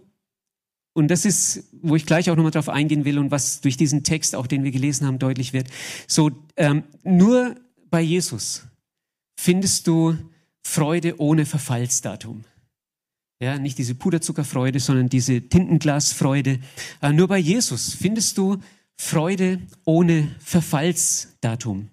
und 0.95 1.09
das 1.09 1.25
ist, 1.25 1.65
wo 1.83 1.97
ich 1.97 2.07
gleich 2.07 2.31
auch 2.31 2.37
nochmal 2.37 2.53
drauf 2.53 2.69
eingehen 2.69 3.05
will 3.05 3.19
und 3.19 3.31
was 3.31 3.61
durch 3.61 3.77
diesen 3.77 4.05
Text, 4.05 4.35
auch 4.35 4.47
den 4.47 4.65
wir 4.65 4.71
gelesen 4.71 5.07
haben, 5.07 5.19
deutlich 5.19 5.53
wird, 5.53 5.69
so 6.07 6.31
ähm, 6.57 6.83
nur 7.05 7.57
bei 7.91 8.01
Jesus 8.01 8.65
findest 9.39 9.87
du 9.87 10.17
Freude 10.63 11.19
ohne 11.21 11.47
Verfallsdatum. 11.47 12.45
Ja, 13.41 13.59
nicht 13.59 13.79
diese 13.79 13.95
Puderzuckerfreude, 13.95 14.81
sondern 14.81 15.09
diese 15.09 15.41
Tintenglasfreude. 15.41 16.59
Äh, 17.01 17.13
nur 17.13 17.29
bei 17.29 17.39
Jesus 17.39 17.95
findest 17.95 18.37
du 18.37 18.59
Freude 18.97 19.61
ohne 19.85 20.35
Verfallsdatum. 20.41 21.89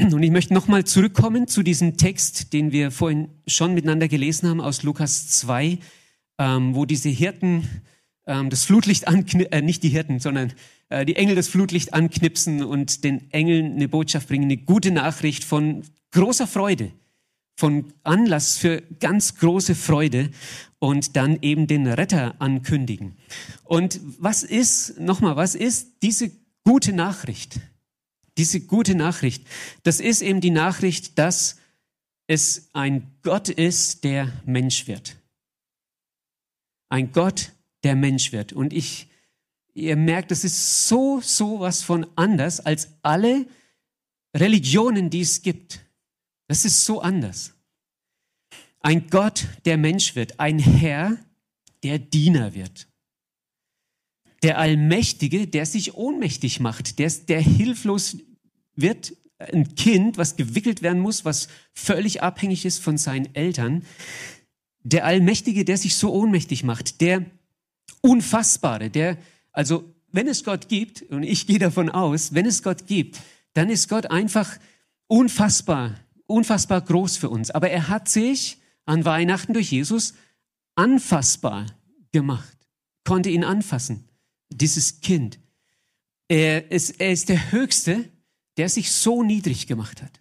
Und 0.00 0.22
ich 0.22 0.30
möchte 0.30 0.54
nochmal 0.54 0.84
zurückkommen 0.84 1.48
zu 1.48 1.64
diesem 1.64 1.96
Text, 1.96 2.52
den 2.52 2.70
wir 2.70 2.92
vorhin 2.92 3.28
schon 3.48 3.74
miteinander 3.74 4.06
gelesen 4.06 4.48
haben 4.48 4.60
aus 4.60 4.84
Lukas 4.84 5.28
2, 5.28 5.78
ähm, 6.38 6.74
wo 6.76 6.84
diese 6.84 7.08
Hirten 7.08 7.68
ähm, 8.24 8.48
das 8.48 8.64
Flutlicht 8.64 9.08
anknipsen, 9.08 9.52
äh, 9.52 9.60
nicht 9.60 9.82
die 9.82 9.88
Hirten, 9.88 10.20
sondern 10.20 10.52
äh, 10.88 11.04
die 11.04 11.16
Engel 11.16 11.34
das 11.34 11.48
Flutlicht 11.48 11.94
anknipsen 11.94 12.62
und 12.62 13.02
den 13.02 13.28
Engeln 13.32 13.72
eine 13.72 13.88
Botschaft 13.88 14.28
bringen, 14.28 14.44
eine 14.44 14.58
gute 14.58 14.92
Nachricht 14.92 15.42
von 15.42 15.82
großer 16.12 16.46
Freude, 16.46 16.92
von 17.56 17.92
Anlass 18.04 18.56
für 18.56 18.82
ganz 19.00 19.36
große 19.36 19.74
Freude 19.74 20.30
und 20.78 21.16
dann 21.16 21.38
eben 21.42 21.66
den 21.66 21.88
Retter 21.88 22.36
ankündigen. 22.38 23.16
Und 23.64 24.00
was 24.20 24.44
ist, 24.44 25.00
nochmal, 25.00 25.34
was 25.34 25.56
ist 25.56 26.02
diese 26.02 26.30
gute 26.62 26.92
Nachricht? 26.92 27.58
Diese 28.38 28.60
gute 28.60 28.94
Nachricht, 28.94 29.46
das 29.82 30.00
ist 30.00 30.22
eben 30.22 30.40
die 30.40 30.50
Nachricht, 30.50 31.18
dass 31.18 31.58
es 32.28 32.70
ein 32.72 33.10
Gott 33.22 33.48
ist, 33.48 34.04
der 34.04 34.32
Mensch 34.46 34.86
wird. 34.86 35.16
Ein 36.88 37.12
Gott, 37.12 37.52
der 37.82 37.96
Mensch 37.96 38.32
wird. 38.32 38.52
Und 38.52 38.72
ich, 38.72 39.08
ihr 39.74 39.96
merkt, 39.96 40.30
das 40.30 40.44
ist 40.44 40.88
so, 40.88 41.20
so 41.20 41.60
was 41.60 41.82
von 41.82 42.06
anders 42.16 42.60
als 42.60 42.88
alle 43.02 43.46
Religionen, 44.36 45.10
die 45.10 45.22
es 45.22 45.42
gibt. 45.42 45.80
Das 46.46 46.64
ist 46.64 46.84
so 46.84 47.00
anders. 47.00 47.54
Ein 48.80 49.08
Gott, 49.10 49.46
der 49.64 49.76
Mensch 49.76 50.14
wird, 50.14 50.38
ein 50.38 50.58
Herr, 50.58 51.16
der 51.82 51.98
Diener 51.98 52.54
wird. 52.54 52.88
Der 54.42 54.58
Allmächtige, 54.58 55.48
der 55.48 55.66
sich 55.66 55.94
ohnmächtig 55.94 56.60
macht, 56.60 56.98
der, 56.98 57.10
der 57.10 57.40
hilflos 57.40 58.18
wird, 58.80 59.14
ein 59.38 59.74
Kind, 59.76 60.18
was 60.18 60.36
gewickelt 60.36 60.82
werden 60.82 61.00
muss, 61.00 61.24
was 61.24 61.48
völlig 61.72 62.22
abhängig 62.22 62.64
ist 62.64 62.82
von 62.82 62.98
seinen 62.98 63.34
Eltern. 63.34 63.84
Der 64.82 65.04
Allmächtige, 65.04 65.64
der 65.64 65.76
sich 65.76 65.94
so 65.94 66.12
ohnmächtig 66.12 66.64
macht, 66.64 67.00
der 67.00 67.24
Unfassbare, 68.00 68.90
der, 68.90 69.16
also 69.52 69.94
wenn 70.10 70.26
es 70.26 70.42
Gott 70.42 70.68
gibt, 70.68 71.02
und 71.02 71.22
ich 71.22 71.46
gehe 71.46 71.58
davon 71.58 71.88
aus, 71.88 72.34
wenn 72.34 72.46
es 72.46 72.62
Gott 72.62 72.86
gibt, 72.86 73.20
dann 73.52 73.70
ist 73.70 73.88
Gott 73.88 74.10
einfach 74.10 74.58
unfassbar 75.06 75.94
unfassbar 76.28 76.80
groß 76.82 77.16
für 77.16 77.30
uns. 77.30 77.50
Aber 77.50 77.70
er 77.70 77.88
hat 77.88 78.08
sich 78.08 78.58
an 78.84 79.04
Weihnachten 79.04 79.54
durch 79.54 79.72
Jesus 79.72 80.14
anfassbar 80.76 81.66
gemacht, 82.12 82.56
konnte 83.04 83.30
ihn 83.30 83.42
anfassen, 83.42 84.08
dieses 84.50 85.00
Kind. 85.00 85.40
Er 86.28 86.70
ist, 86.70 87.00
er 87.00 87.10
ist 87.12 87.28
der 87.30 87.50
Höchste, 87.50 88.04
der 88.58 88.68
sich 88.68 88.90
so 88.92 89.22
niedrig 89.22 89.66
gemacht 89.66 90.02
hat, 90.02 90.20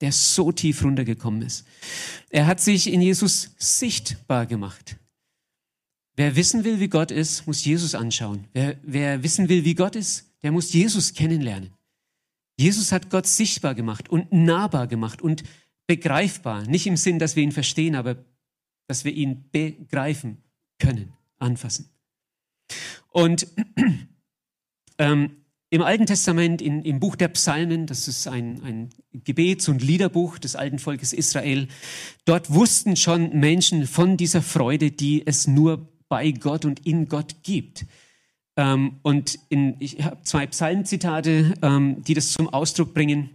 der 0.00 0.12
so 0.12 0.52
tief 0.52 0.84
runtergekommen 0.84 1.42
ist. 1.42 1.66
Er 2.30 2.46
hat 2.46 2.60
sich 2.60 2.86
in 2.86 3.00
Jesus 3.00 3.54
sichtbar 3.58 4.46
gemacht. 4.46 4.96
Wer 6.14 6.36
wissen 6.36 6.64
will, 6.64 6.80
wie 6.80 6.88
Gott 6.88 7.10
ist, 7.10 7.46
muss 7.46 7.64
Jesus 7.64 7.94
anschauen. 7.94 8.46
Wer, 8.52 8.76
wer 8.82 9.22
wissen 9.22 9.48
will, 9.48 9.64
wie 9.64 9.74
Gott 9.74 9.96
ist, 9.96 10.30
der 10.42 10.52
muss 10.52 10.72
Jesus 10.72 11.14
kennenlernen. 11.14 11.72
Jesus 12.58 12.92
hat 12.92 13.08
Gott 13.08 13.26
sichtbar 13.26 13.74
gemacht 13.74 14.08
und 14.08 14.32
nahbar 14.32 14.86
gemacht 14.86 15.22
und 15.22 15.44
begreifbar. 15.86 16.64
Nicht 16.66 16.86
im 16.86 16.96
Sinn, 16.96 17.18
dass 17.18 17.36
wir 17.36 17.42
ihn 17.42 17.52
verstehen, 17.52 17.94
aber 17.94 18.24
dass 18.86 19.04
wir 19.04 19.12
ihn 19.12 19.48
begreifen 19.50 20.42
können, 20.78 21.12
anfassen. 21.38 21.88
Und 23.10 23.46
ähm, 24.98 25.36
im 25.70 25.82
Alten 25.82 26.06
Testament, 26.06 26.62
in, 26.62 26.82
im 26.82 26.98
Buch 26.98 27.14
der 27.16 27.28
Psalmen, 27.28 27.86
das 27.86 28.08
ist 28.08 28.26
ein, 28.26 28.62
ein 28.62 28.90
Gebets- 29.12 29.68
und 29.68 29.82
Liederbuch 29.82 30.38
des 30.38 30.56
alten 30.56 30.78
Volkes 30.78 31.12
Israel, 31.12 31.68
dort 32.24 32.52
wussten 32.52 32.96
schon 32.96 33.38
Menschen 33.38 33.86
von 33.86 34.16
dieser 34.16 34.40
Freude, 34.40 34.90
die 34.90 35.26
es 35.26 35.46
nur 35.46 35.88
bei 36.08 36.30
Gott 36.30 36.64
und 36.64 36.86
in 36.86 37.08
Gott 37.08 37.42
gibt. 37.42 37.84
Ähm, 38.56 38.98
und 39.02 39.38
in, 39.50 39.76
ich 39.78 40.02
habe 40.02 40.22
zwei 40.22 40.46
Psalmzitate, 40.46 41.54
ähm, 41.62 42.02
die 42.02 42.14
das 42.14 42.32
zum 42.32 42.48
Ausdruck 42.48 42.94
bringen. 42.94 43.30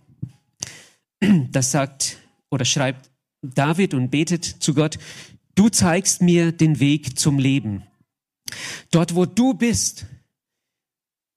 Das 1.52 1.72
sagt 1.72 2.18
oder 2.50 2.66
schreibt 2.66 3.10
David 3.42 3.94
und 3.94 4.10
betet 4.10 4.44
zu 4.44 4.74
Gott, 4.74 5.00
du 5.56 5.70
zeigst 5.70 6.22
mir 6.22 6.52
den 6.52 6.80
Weg 6.80 7.18
zum 7.18 7.40
Leben. 7.40 7.84
Dort, 8.92 9.16
wo 9.16 9.26
du 9.26 9.54
bist, 9.54 10.06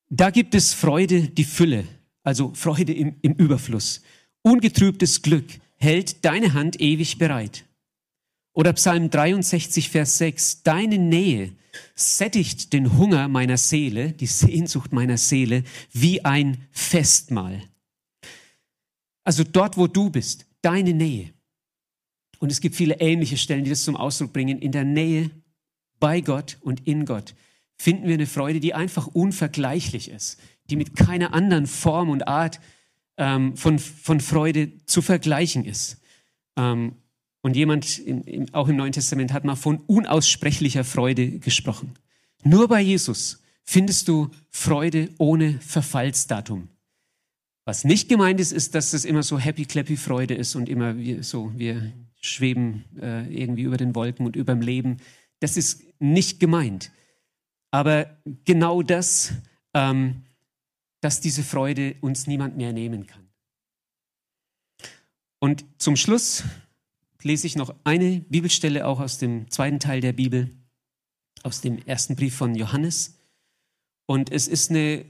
da 0.08 0.30
gibt 0.30 0.54
es 0.54 0.72
Freude, 0.72 1.28
die 1.28 1.44
Fülle, 1.44 1.86
also 2.22 2.52
Freude 2.54 2.92
im, 2.92 3.16
im 3.22 3.32
Überfluss. 3.34 4.02
Ungetrübtes 4.42 5.22
Glück 5.22 5.46
hält 5.76 6.24
deine 6.24 6.54
Hand 6.54 6.80
ewig 6.80 7.18
bereit. 7.18 7.64
Oder 8.52 8.72
Psalm 8.72 9.10
63, 9.10 9.90
Vers 9.90 10.18
6, 10.18 10.62
deine 10.62 10.98
Nähe 10.98 11.52
sättigt 11.94 12.72
den 12.72 12.96
Hunger 12.96 13.28
meiner 13.28 13.58
Seele, 13.58 14.12
die 14.12 14.26
Sehnsucht 14.26 14.92
meiner 14.92 15.18
Seele, 15.18 15.62
wie 15.92 16.24
ein 16.24 16.66
Festmahl. 16.70 17.62
Also 19.24 19.44
dort, 19.44 19.76
wo 19.76 19.86
du 19.86 20.08
bist, 20.08 20.46
deine 20.62 20.94
Nähe. 20.94 21.34
Und 22.38 22.52
es 22.52 22.60
gibt 22.60 22.76
viele 22.76 23.00
ähnliche 23.00 23.36
Stellen, 23.36 23.64
die 23.64 23.70
das 23.70 23.84
zum 23.84 23.96
Ausdruck 23.96 24.32
bringen. 24.32 24.58
In 24.58 24.72
der 24.72 24.84
Nähe 24.84 25.30
bei 25.98 26.20
Gott 26.20 26.58
und 26.60 26.86
in 26.86 27.04
Gott 27.04 27.34
finden 27.76 28.06
wir 28.06 28.14
eine 28.14 28.26
Freude, 28.26 28.60
die 28.60 28.74
einfach 28.74 29.06
unvergleichlich 29.06 30.10
ist, 30.10 30.40
die 30.70 30.76
mit 30.76 30.96
keiner 30.96 31.32
anderen 31.32 31.66
Form 31.66 32.08
und 32.08 32.26
Art 32.26 32.60
ähm, 33.16 33.56
von, 33.56 33.78
von 33.78 34.20
Freude 34.20 34.72
zu 34.86 35.02
vergleichen 35.02 35.64
ist. 35.64 36.00
Ähm, 36.56 36.96
und 37.42 37.54
jemand, 37.54 37.98
in, 37.98 38.22
in, 38.22 38.54
auch 38.54 38.68
im 38.68 38.76
Neuen 38.76 38.92
Testament, 38.92 39.32
hat 39.32 39.44
mal 39.44 39.56
von 39.56 39.78
unaussprechlicher 39.86 40.84
Freude 40.84 41.38
gesprochen. 41.38 41.92
Nur 42.42 42.68
bei 42.68 42.80
Jesus 42.80 43.42
findest 43.62 44.08
du 44.08 44.30
Freude 44.50 45.10
ohne 45.18 45.60
Verfallsdatum. 45.60 46.68
Was 47.64 47.84
nicht 47.84 48.08
gemeint 48.08 48.40
ist, 48.40 48.52
ist, 48.52 48.74
dass 48.74 48.92
das 48.92 49.04
immer 49.04 49.22
so 49.22 49.38
happy 49.38 49.64
clappy 49.64 49.96
Freude 49.96 50.34
ist 50.34 50.54
und 50.54 50.68
immer 50.68 50.96
wir, 50.96 51.22
so, 51.24 51.52
wir 51.56 51.92
schweben 52.20 52.84
äh, 53.00 53.26
irgendwie 53.32 53.62
über 53.62 53.76
den 53.76 53.94
Wolken 53.94 54.24
und 54.24 54.36
über 54.36 54.54
dem 54.54 54.60
Leben. 54.60 54.98
Das 55.40 55.56
ist 55.56 55.82
nicht 55.98 56.40
gemeint. 56.40 56.92
Aber 57.76 58.16
genau 58.46 58.80
das, 58.80 59.34
ähm, 59.74 60.22
dass 61.02 61.20
diese 61.20 61.42
Freude 61.42 61.96
uns 62.00 62.26
niemand 62.26 62.56
mehr 62.56 62.72
nehmen 62.72 63.06
kann. 63.06 63.28
Und 65.40 65.66
zum 65.76 65.94
Schluss 65.94 66.42
lese 67.20 67.46
ich 67.46 67.54
noch 67.54 67.74
eine 67.84 68.20
Bibelstelle 68.20 68.86
auch 68.86 68.98
aus 68.98 69.18
dem 69.18 69.50
zweiten 69.50 69.78
Teil 69.78 70.00
der 70.00 70.14
Bibel, 70.14 70.56
aus 71.42 71.60
dem 71.60 71.76
ersten 71.84 72.16
Brief 72.16 72.34
von 72.34 72.54
Johannes. 72.54 73.18
Und 74.06 74.32
es 74.32 74.48
ist 74.48 74.70
eine 74.70 75.04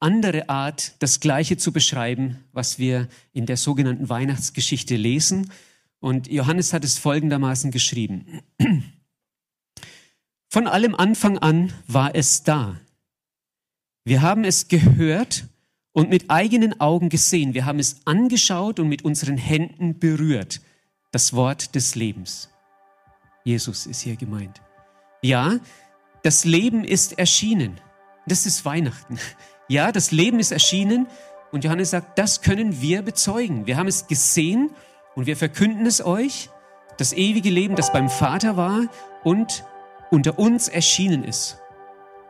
andere 0.00 0.48
Art, 0.48 0.94
das 1.00 1.20
Gleiche 1.20 1.58
zu 1.58 1.74
beschreiben, 1.74 2.42
was 2.52 2.78
wir 2.78 3.06
in 3.34 3.44
der 3.44 3.58
sogenannten 3.58 4.08
Weihnachtsgeschichte 4.08 4.96
lesen. 4.96 5.52
Und 6.00 6.26
Johannes 6.26 6.72
hat 6.72 6.84
es 6.84 6.96
folgendermaßen 6.96 7.70
geschrieben. 7.70 8.40
Von 10.48 10.66
allem 10.66 10.94
Anfang 10.94 11.38
an 11.38 11.72
war 11.86 12.14
es 12.14 12.42
da. 12.42 12.76
Wir 14.04 14.22
haben 14.22 14.44
es 14.44 14.68
gehört 14.68 15.44
und 15.92 16.10
mit 16.10 16.30
eigenen 16.30 16.80
Augen 16.80 17.08
gesehen. 17.08 17.54
Wir 17.54 17.64
haben 17.64 17.78
es 17.78 18.02
angeschaut 18.04 18.78
und 18.78 18.88
mit 18.88 19.04
unseren 19.04 19.36
Händen 19.36 19.98
berührt. 19.98 20.60
Das 21.10 21.32
Wort 21.32 21.74
des 21.74 21.94
Lebens. 21.94 22.50
Jesus 23.44 23.86
ist 23.86 24.02
hier 24.02 24.16
gemeint. 24.16 24.60
Ja, 25.22 25.58
das 26.22 26.44
Leben 26.44 26.84
ist 26.84 27.18
erschienen. 27.18 27.80
Das 28.26 28.46
ist 28.46 28.64
Weihnachten. 28.64 29.18
Ja, 29.68 29.90
das 29.90 30.12
Leben 30.12 30.38
ist 30.38 30.52
erschienen 30.52 31.08
und 31.50 31.64
Johannes 31.64 31.90
sagt, 31.90 32.18
das 32.18 32.42
können 32.42 32.80
wir 32.80 33.02
bezeugen. 33.02 33.66
Wir 33.66 33.76
haben 33.76 33.88
es 33.88 34.06
gesehen 34.06 34.70
und 35.16 35.26
wir 35.26 35.36
verkünden 35.36 35.86
es 35.86 36.04
euch, 36.04 36.50
das 36.98 37.12
ewige 37.12 37.50
Leben, 37.50 37.74
das 37.74 37.92
beim 37.92 38.08
Vater 38.08 38.56
war 38.56 38.82
und 39.24 39.64
unter 40.10 40.38
uns 40.38 40.68
erschienen 40.68 41.24
ist. 41.24 41.58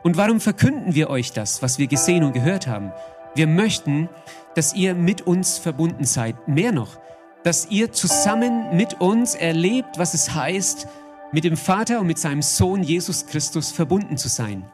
Und 0.02 0.16
warum 0.16 0.40
verkünden 0.40 0.94
wir 0.94 1.10
euch 1.10 1.32
das, 1.32 1.62
was 1.62 1.78
wir 1.78 1.86
gesehen 1.86 2.24
und 2.24 2.32
gehört 2.32 2.66
haben? 2.66 2.92
Wir 3.34 3.46
möchten, 3.46 4.08
dass 4.54 4.74
ihr 4.74 4.94
mit 4.94 5.22
uns 5.22 5.58
verbunden 5.58 6.04
seid. 6.04 6.48
Mehr 6.48 6.72
noch, 6.72 6.98
dass 7.42 7.70
ihr 7.70 7.92
zusammen 7.92 8.76
mit 8.76 9.00
uns 9.00 9.34
erlebt, 9.34 9.98
was 9.98 10.14
es 10.14 10.34
heißt, 10.34 10.86
mit 11.32 11.44
dem 11.44 11.56
Vater 11.56 12.00
und 12.00 12.06
mit 12.06 12.18
seinem 12.18 12.42
Sohn 12.42 12.82
Jesus 12.82 13.26
Christus 13.26 13.72
verbunden 13.72 14.16
zu 14.16 14.28
sein. 14.28 14.64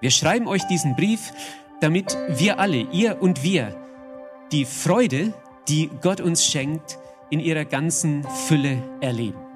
Wir 0.00 0.10
schreiben 0.10 0.48
euch 0.48 0.64
diesen 0.64 0.96
Brief, 0.96 1.32
damit 1.80 2.16
wir 2.28 2.58
alle, 2.58 2.86
ihr 2.90 3.20
und 3.22 3.42
wir, 3.42 3.76
die 4.50 4.64
Freude, 4.64 5.32
die 5.68 5.90
Gott 6.00 6.20
uns 6.20 6.44
schenkt, 6.44 6.98
in 7.30 7.38
ihrer 7.38 7.64
ganzen 7.64 8.24
Fülle 8.24 8.82
erleben. 9.00 9.49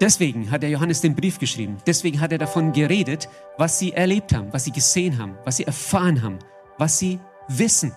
Deswegen 0.00 0.50
hat 0.50 0.62
der 0.62 0.70
Johannes 0.70 1.00
den 1.00 1.14
Brief 1.14 1.38
geschrieben. 1.38 1.78
Deswegen 1.86 2.20
hat 2.20 2.30
er 2.30 2.38
davon 2.38 2.72
geredet, 2.72 3.28
was 3.56 3.78
sie 3.78 3.92
erlebt 3.92 4.34
haben, 4.34 4.52
was 4.52 4.64
sie 4.64 4.72
gesehen 4.72 5.18
haben, 5.18 5.36
was 5.44 5.56
sie 5.56 5.64
erfahren 5.64 6.22
haben, 6.22 6.38
was 6.76 6.98
sie 6.98 7.18
wissen. 7.48 7.92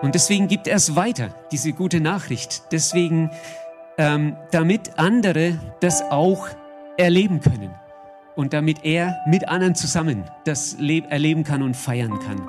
Und 0.00 0.14
deswegen 0.14 0.46
gibt 0.46 0.68
er 0.68 0.76
es 0.76 0.94
weiter, 0.94 1.34
diese 1.50 1.72
gute 1.72 2.00
Nachricht. 2.00 2.62
Deswegen, 2.70 3.30
ähm, 3.96 4.36
damit 4.52 4.96
andere 4.96 5.58
das 5.80 6.02
auch 6.02 6.48
erleben 6.96 7.40
können. 7.40 7.74
Und 8.36 8.52
damit 8.52 8.84
er 8.84 9.18
mit 9.26 9.48
anderen 9.48 9.74
zusammen 9.74 10.22
das 10.44 10.74
erleben 10.74 11.42
kann 11.42 11.62
und 11.62 11.76
feiern 11.76 12.20
kann. 12.20 12.40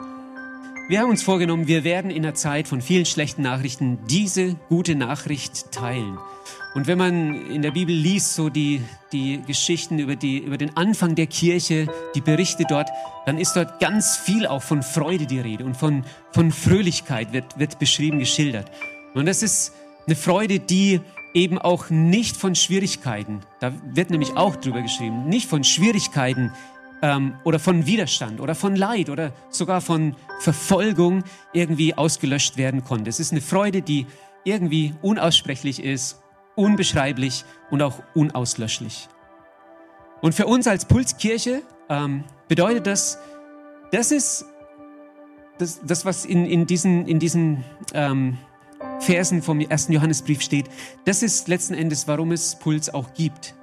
Wir 0.90 1.00
haben 1.00 1.10
uns 1.10 1.24
vorgenommen, 1.24 1.68
wir 1.68 1.84
werden 1.84 2.12
in 2.12 2.22
der 2.22 2.36
Zeit 2.36 2.68
von 2.68 2.82
vielen 2.82 3.06
schlechten 3.06 3.42
Nachrichten 3.42 4.00
diese 4.08 4.54
gute 4.70 4.94
Nachricht 4.96 5.72
teilen. 5.72 6.20
Und 6.76 6.86
wenn 6.86 7.00
man 7.00 7.48
in 7.48 7.64
der 7.64 7.72
Bibel 7.72 7.96
liest, 7.96 8.36
so 8.36 8.50
die, 8.50 8.82
die 9.12 9.42
Geschichten 9.46 9.98
über, 9.98 10.16
die, 10.16 10.38
über 10.38 10.58
den 10.58 10.78
Anfang 10.78 11.16
der 11.16 11.26
Kirche, 11.26 11.88
die 12.14 12.22
Berichte 12.22 12.64
dort, 12.68 12.90
dann 13.26 13.40
ist 13.40 13.56
dort 13.56 13.80
ganz 13.80 14.18
viel 14.18 14.46
auch 14.46 14.62
von 14.62 14.84
Freude 14.84 15.26
die 15.26 15.40
Rede 15.40 15.66
und 15.66 15.76
von, 15.76 16.06
von 16.32 16.52
Fröhlichkeit 16.52 17.34
wird, 17.34 17.58
wird 17.58 17.80
beschrieben, 17.80 18.20
geschildert. 18.20 18.70
Und 19.16 19.26
das 19.26 19.42
ist 19.42 19.74
eine 20.06 20.16
Freude, 20.16 20.60
die 20.60 21.02
eben 21.34 21.58
auch 21.58 21.90
nicht 21.90 22.38
von 22.38 22.54
Schwierigkeiten, 22.54 23.42
da 23.60 23.74
wird 23.94 24.12
nämlich 24.12 24.38
auch 24.38 24.56
drüber 24.56 24.82
geschrieben, 24.82 25.28
nicht 25.28 25.48
von 25.48 25.64
Schwierigkeiten 25.64 26.52
ähm, 27.02 27.34
oder 27.44 27.60
von 27.60 27.86
Widerstand 27.86 28.40
oder 28.40 28.56
von 28.56 28.76
Leid 28.76 29.10
oder 29.10 29.32
sogar 29.50 29.82
von 29.82 30.16
Verfolgung 30.40 31.24
irgendwie 31.54 31.96
ausgelöscht 31.96 32.58
werden 32.58 32.84
konnte. 32.84 33.10
Es 33.10 33.20
ist 33.20 33.32
eine 33.32 33.42
Freude, 33.42 33.82
die 33.82 34.06
irgendwie 34.44 34.94
unaussprechlich 35.02 35.84
ist 35.84 36.20
unbeschreiblich 36.60 37.46
und 37.72 37.82
auch 37.82 38.04
unauslöschlich. 38.14 39.08
Und 40.22 40.36
für 40.36 40.46
uns 40.46 40.68
als 40.68 40.86
Pulskirche 40.86 41.62
ähm, 41.90 42.24
bedeutet 42.48 42.86
das, 42.86 43.18
das 43.92 44.12
ist 44.12 44.46
das, 45.58 45.82
das 45.84 46.06
was 46.06 46.26
in, 46.26 46.46
in 46.46 46.66
diesen, 46.66 47.08
in 47.08 47.20
diesen 47.20 47.64
ähm, 47.94 48.38
Versen 49.00 49.42
vom 49.42 49.60
ersten 49.60 49.94
Johannesbrief 49.94 50.42
steht, 50.42 50.70
das 51.06 51.22
ist 51.22 51.48
letzten 51.48 51.74
Endes, 51.74 52.08
warum 52.08 52.32
es 52.32 52.56
Puls 52.56 52.94
auch 52.94 53.14
gibt. 53.14 53.56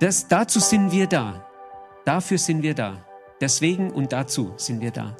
Das, 0.00 0.28
dazu 0.28 0.60
sind 0.60 0.92
wir 0.92 1.06
da. 1.06 1.44
Dafür 2.04 2.38
sind 2.38 2.62
wir 2.62 2.74
da. 2.74 3.04
Deswegen 3.40 3.90
und 3.90 4.12
dazu 4.12 4.52
sind 4.56 4.80
wir 4.80 4.90
da. 4.90 5.16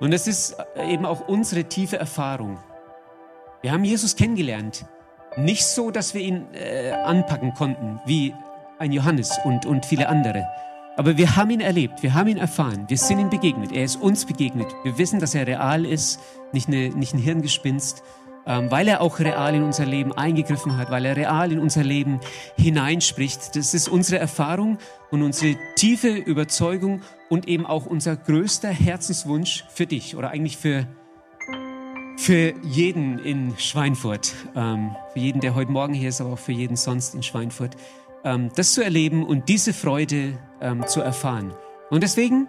Und 0.00 0.12
das 0.12 0.26
ist 0.26 0.56
eben 0.76 1.06
auch 1.06 1.28
unsere 1.28 1.64
tiefe 1.64 1.98
Erfahrung. 1.98 2.58
Wir 3.62 3.72
haben 3.72 3.84
Jesus 3.84 4.16
kennengelernt 4.16 4.84
nicht 5.36 5.64
so, 5.64 5.90
dass 5.90 6.14
wir 6.14 6.20
ihn 6.20 6.46
äh, 6.54 6.92
anpacken 6.92 7.54
konnten, 7.54 8.00
wie 8.06 8.34
ein 8.78 8.92
Johannes 8.92 9.38
und, 9.44 9.66
und 9.66 9.86
viele 9.86 10.08
andere. 10.08 10.46
Aber 10.96 11.16
wir 11.16 11.36
haben 11.36 11.50
ihn 11.50 11.60
erlebt, 11.60 12.02
wir 12.02 12.12
haben 12.12 12.28
ihn 12.28 12.36
erfahren, 12.36 12.84
wir 12.88 12.98
sind 12.98 13.18
ihm 13.18 13.30
begegnet, 13.30 13.72
er 13.72 13.84
ist 13.84 13.96
uns 13.96 14.26
begegnet. 14.26 14.66
Wir 14.84 14.98
wissen, 14.98 15.20
dass 15.20 15.34
er 15.34 15.46
real 15.46 15.86
ist, 15.86 16.20
nicht, 16.52 16.68
eine, 16.68 16.90
nicht 16.90 17.14
ein 17.14 17.18
Hirngespinst, 17.18 18.02
ähm, 18.44 18.70
weil 18.70 18.88
er 18.88 19.00
auch 19.00 19.18
real 19.18 19.54
in 19.54 19.62
unser 19.62 19.86
Leben 19.86 20.12
eingegriffen 20.12 20.76
hat, 20.76 20.90
weil 20.90 21.06
er 21.06 21.16
real 21.16 21.50
in 21.50 21.60
unser 21.60 21.84
Leben 21.84 22.20
hineinspricht. 22.56 23.56
Das 23.56 23.72
ist 23.72 23.88
unsere 23.88 24.20
Erfahrung 24.20 24.78
und 25.10 25.22
unsere 25.22 25.56
tiefe 25.76 26.10
Überzeugung 26.10 27.02
und 27.30 27.48
eben 27.48 27.64
auch 27.64 27.86
unser 27.86 28.16
größter 28.16 28.68
Herzenswunsch 28.68 29.64
für 29.68 29.86
dich 29.86 30.16
oder 30.16 30.30
eigentlich 30.30 30.58
für, 30.58 30.86
für 32.16 32.54
jeden 32.62 33.18
in 33.18 33.58
Schweinfurt, 33.58 34.34
ähm, 34.54 34.94
für 35.12 35.18
jeden, 35.18 35.40
der 35.40 35.54
heute 35.54 35.72
Morgen 35.72 35.94
hier 35.94 36.08
ist, 36.08 36.20
aber 36.20 36.34
auch 36.34 36.38
für 36.38 36.52
jeden 36.52 36.76
sonst 36.76 37.14
in 37.14 37.22
Schweinfurt, 37.22 37.76
ähm, 38.24 38.50
das 38.54 38.74
zu 38.74 38.84
erleben 38.84 39.24
und 39.26 39.48
diese 39.48 39.72
Freude 39.72 40.38
ähm, 40.60 40.86
zu 40.86 41.00
erfahren. 41.00 41.52
Und 41.90 42.02
deswegen, 42.02 42.48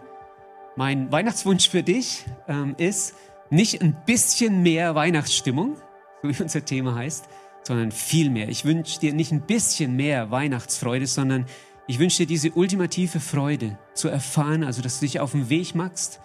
mein 0.76 1.12
Weihnachtswunsch 1.12 1.70
für 1.70 1.84
dich 1.84 2.26
ähm, 2.48 2.76
ist, 2.78 3.16
nicht 3.50 3.82
ein 3.82 3.96
bisschen 4.06 4.64
mehr 4.64 4.96
Weihnachtsstimmung, 4.96 5.76
so 6.22 6.30
wie 6.30 6.42
unser 6.42 6.66
Thema 6.66 6.96
heißt, 6.96 7.28
sondern 7.64 7.92
viel 7.92 8.30
mehr. 8.30 8.50
Ich 8.50 8.66
wünsche 8.66 9.00
dir 9.00 9.14
nicht 9.14 9.32
ein 9.32 9.42
bisschen 9.42 9.96
mehr 9.96 10.32
Weihnachtsfreude, 10.32 11.08
sondern 11.08 11.46
ich 11.88 12.00
wünsche 12.00 12.20
dir 12.20 12.28
diese 12.28 12.52
ultimative 12.52 13.20
Freude 13.20 13.78
zu 13.94 14.08
erfahren, 14.08 14.64
also 14.64 14.82
dass 14.82 15.00
du 15.00 15.06
dich 15.06 15.20
auf 15.20 15.32
den 15.32 15.50
Weg 15.50 15.76
machst, 15.76 16.20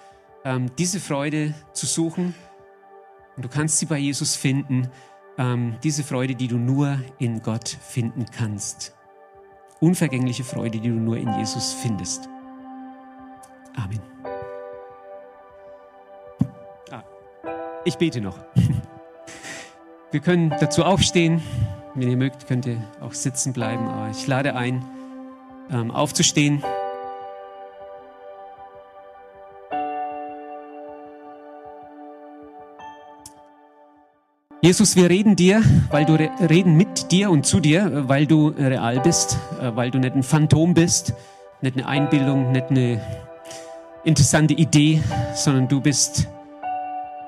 ähm, 0.45 0.71
diese 0.79 1.01
Freude 1.01 1.55
zu 1.73 1.87
suchen. 1.87 2.35
Und 3.39 3.45
du 3.45 3.49
kannst 3.49 3.79
sie 3.79 3.87
bei 3.87 3.99
Jesus 3.99 4.35
finden, 4.35 4.89
ähm, 5.39 5.77
diese 5.85 6.03
Freude, 6.03 6.35
die 6.35 6.49
du 6.49 6.57
nur 6.57 6.99
in 7.21 7.41
Gott 7.41 7.69
finden 7.69 8.27
kannst. 8.37 8.97
Unvergängliche 9.79 10.43
Freude, 10.43 10.81
die 10.81 10.89
du 10.89 10.97
nur 10.97 11.19
in 11.19 11.33
Jesus 11.39 11.73
findest. 11.73 12.29
Amen. 13.77 14.01
Ah, 16.91 17.05
ich 17.85 17.97
bete 17.97 18.21
noch. 18.21 18.41
Wir 20.11 20.19
können 20.19 20.51
dazu 20.59 20.85
aufstehen. 20.85 21.41
Wenn 21.95 22.11
ihr 22.11 22.17
mögt, 22.17 22.49
könnt 22.49 22.67
ihr 22.67 22.83
auch 23.01 23.13
sitzen 23.13 23.53
bleiben. 23.53 23.87
Aber 23.87 24.11
ich 24.11 24.27
lade 24.27 24.57
ein, 24.57 24.85
ähm, 25.71 25.93
aufzustehen. 25.93 26.61
Jesus, 34.61 34.97
wir 34.97 35.09
reden 35.09 35.37
dir, 35.37 35.63
weil 35.89 36.05
du 36.05 36.15
reden 36.15 36.77
mit 36.77 37.13
dir 37.13 37.31
und 37.31 37.47
zu 37.47 37.61
dir, 37.61 38.09
weil 38.09 38.27
du 38.27 38.49
real 38.49 38.99
bist, 38.99 39.39
äh, 39.61 39.71
weil 39.77 39.93
du 39.93 40.01
nicht 40.01 40.17
ein 40.17 40.25
Phantom 40.25 40.75
bist, 40.75 41.15
nicht 41.61 41.77
eine 41.77 41.87
Einbildung, 41.87 42.51
nicht 42.51 42.69
eine 42.71 43.01
interessante 44.03 44.55
Idee, 44.55 45.01
sondern 45.37 45.69
du 45.69 45.81
bist 45.81 46.27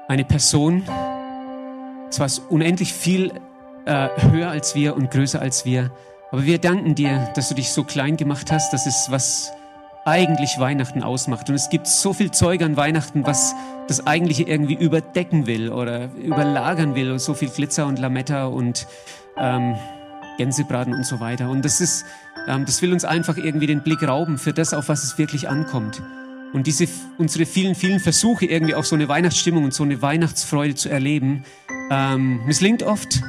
eine 0.09 0.25
Person, 0.25 0.83
zwar 2.11 2.29
unendlich 2.49 2.93
viel 2.93 3.31
äh, 3.87 4.09
höher 4.33 4.51
als 4.51 4.75
wir 4.75 4.97
und 4.97 5.13
größer 5.13 5.41
als 5.41 5.65
wir, 5.65 5.93
aber 6.33 6.45
wir 6.45 6.59
danken 6.59 6.97
dir, 6.97 7.31
dass 7.37 7.49
du 7.49 7.55
dich 7.55 7.71
so 7.71 7.85
klein 7.85 8.17
gemacht 8.17 8.51
hast. 8.51 8.73
Das 8.73 8.89
ist, 8.89 9.13
was 9.13 9.53
eigentlich 10.05 10.59
Weihnachten 10.59 11.03
ausmacht. 11.03 11.49
Und 11.49 11.55
es 11.55 11.71
gibt 11.71 11.87
so 11.87 12.13
viel 12.13 12.31
Zeug 12.31 12.63
an 12.63 12.77
Weihnachten, 12.77 13.27
was 13.27 13.55
das 13.87 14.07
Eigentliche 14.07 14.45
irgendwie 14.45 14.75
überdecken 14.75 15.47
will 15.47 15.71
oder 15.71 16.13
überlagern 16.15 16.95
will. 16.95 17.13
Und 17.13 17.21
so 17.21 17.35
viel 17.35 17.49
Glitzer 17.49 17.87
und 17.87 17.99
Lametta 17.99 18.47
und 18.47 18.87
ähm, 19.37 19.77
Gänsebraten 20.39 20.95
und 20.95 21.05
so 21.05 21.21
weiter. 21.21 21.51
Und 21.51 21.65
das 21.65 21.81
ist, 21.81 22.05
ähm, 22.49 22.65
das 22.65 22.81
will 22.83 22.93
uns 22.93 23.05
einfach 23.05 23.37
irgendwie 23.37 23.67
den 23.67 23.83
Blick 23.83 24.03
rauben 24.03 24.39
für 24.39 24.53
das, 24.53 24.73
auf 24.73 24.89
was 24.89 25.05
es 25.05 25.19
wirklich 25.19 25.49
ankommt. 25.49 26.03
Und 26.53 26.67
diese, 26.67 26.89
unsere 27.19 27.47
vielen, 27.47 27.75
vielen 27.75 28.01
Versuche, 28.01 28.47
irgendwie 28.47 28.75
auch 28.75 28.85
so 28.85 28.97
eine 28.97 29.09
Weihnachtsstimmung 29.09 29.65
und 29.65 29.75
so 29.75 29.85
eine 29.85 30.03
Weihnachtsfreude 30.03 30.75
zu 30.75 30.89
erleben, 30.89 31.45
ähm, 31.91 32.45
misslingt 32.47 32.83
oft, 32.83 33.23